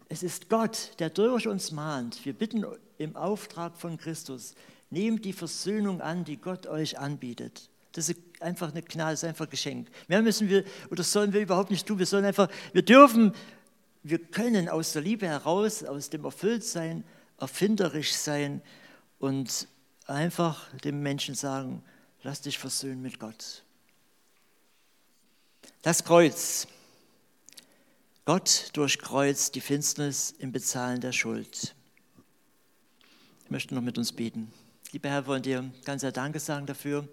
es 0.08 0.22
ist 0.22 0.48
Gott, 0.48 0.92
der 0.98 1.10
durch 1.10 1.46
uns 1.46 1.70
mahnt. 1.70 2.24
Wir 2.24 2.32
bitten 2.32 2.64
im 2.96 3.16
Auftrag 3.16 3.76
von 3.76 3.98
Christus, 3.98 4.54
nehmt 4.90 5.24
die 5.24 5.32
Versöhnung 5.32 6.00
an, 6.00 6.24
die 6.24 6.38
Gott 6.38 6.66
euch 6.66 6.98
anbietet. 6.98 7.68
Das 7.92 8.08
ist 8.08 8.20
einfach 8.40 8.70
eine 8.70 8.82
Gnade, 8.82 9.12
das 9.12 9.22
ist 9.22 9.28
einfach 9.28 9.46
ein 9.46 9.50
Geschenk. 9.50 9.88
Mehr 10.08 10.22
müssen 10.22 10.48
wir 10.48 10.64
oder 10.90 11.02
sollen 11.02 11.32
wir 11.32 11.40
überhaupt 11.40 11.70
nicht 11.70 11.86
tun. 11.86 11.98
Wir 11.98 12.06
sollen 12.06 12.24
einfach, 12.24 12.48
wir 12.72 12.82
dürfen, 12.82 13.32
wir 14.02 14.18
können 14.18 14.68
aus 14.68 14.92
der 14.92 15.02
Liebe 15.02 15.26
heraus, 15.26 15.84
aus 15.84 16.08
dem 16.10 16.24
Erfülltsein, 16.24 17.04
erfinderisch 17.38 18.12
sein 18.14 18.62
und 19.18 19.68
einfach 20.06 20.68
dem 20.78 21.02
Menschen 21.02 21.34
sagen, 21.34 21.82
lass 22.22 22.40
dich 22.40 22.58
versöhnen 22.58 23.02
mit 23.02 23.18
Gott. 23.18 23.62
Das 25.82 26.04
Kreuz. 26.04 26.66
Gott 28.28 28.68
durchkreuzt 28.74 29.54
die 29.54 29.62
Finsternis 29.62 30.34
im 30.38 30.52
Bezahlen 30.52 31.00
der 31.00 31.12
Schuld. 31.12 31.74
Ich 33.44 33.50
möchte 33.50 33.74
noch 33.74 33.80
mit 33.80 33.96
uns 33.96 34.12
beten. 34.12 34.52
Lieber 34.92 35.08
Herr, 35.08 35.26
wollen 35.26 35.42
dir 35.42 35.72
ganz 35.86 36.02
sehr 36.02 36.12
Danke 36.12 36.38
sagen 36.38 36.66
dafür, 36.66 37.08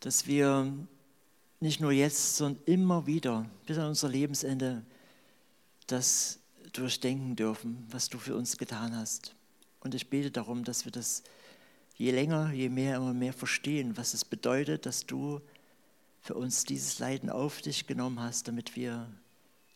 dass 0.00 0.26
wir 0.26 0.70
nicht 1.58 1.80
nur 1.80 1.90
jetzt, 1.90 2.36
sondern 2.36 2.62
immer 2.66 3.06
wieder 3.06 3.48
bis 3.64 3.78
an 3.78 3.88
unser 3.88 4.10
Lebensende 4.10 4.84
das 5.86 6.38
durchdenken 6.74 7.34
dürfen, 7.34 7.86
was 7.90 8.10
du 8.10 8.18
für 8.18 8.36
uns 8.36 8.58
getan 8.58 8.94
hast. 8.94 9.34
Und 9.80 9.94
ich 9.94 10.10
bete 10.10 10.30
darum, 10.32 10.64
dass 10.64 10.84
wir 10.84 10.92
das 10.92 11.22
je 11.96 12.10
länger, 12.10 12.52
je 12.52 12.68
mehr, 12.68 12.96
immer 12.96 13.14
mehr 13.14 13.32
verstehen, 13.32 13.96
was 13.96 14.12
es 14.12 14.26
bedeutet, 14.26 14.84
dass 14.84 15.06
du 15.06 15.40
für 16.24 16.34
uns 16.34 16.64
dieses 16.64 16.98
Leiden 16.98 17.28
auf 17.28 17.60
dich 17.60 17.86
genommen 17.86 18.18
hast, 18.18 18.48
damit 18.48 18.76
wir 18.76 19.12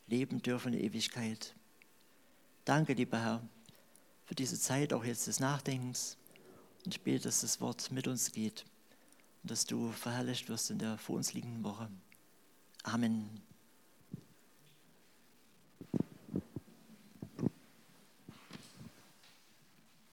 leben 0.07 0.41
dürfen 0.41 0.73
in 0.73 0.81
Ewigkeit. 0.81 1.55
Danke, 2.65 2.95
lieber 2.95 3.21
Herr, 3.21 3.43
für 4.25 4.35
diese 4.35 4.59
Zeit 4.59 4.95
auch 4.95 5.05
jetzt 5.05 5.27
des 5.27 5.41
Nachdenkens. 5.41 6.17
Und 6.87 6.95
ich 6.95 7.03
bete, 7.03 7.25
dass 7.25 7.43
das 7.43 7.61
Wort 7.61 7.93
mit 7.93 8.09
uns 8.09 8.33
geht 8.33 8.65
und 9.43 9.51
dass 9.51 9.67
du 9.67 9.93
verherrlicht 9.93 10.49
wirst 10.49 10.71
in 10.71 10.79
der 10.79 10.97
vor 10.97 11.17
uns 11.17 11.35
liegenden 11.35 11.65
Woche. 11.65 11.91
Amen. 12.83 13.48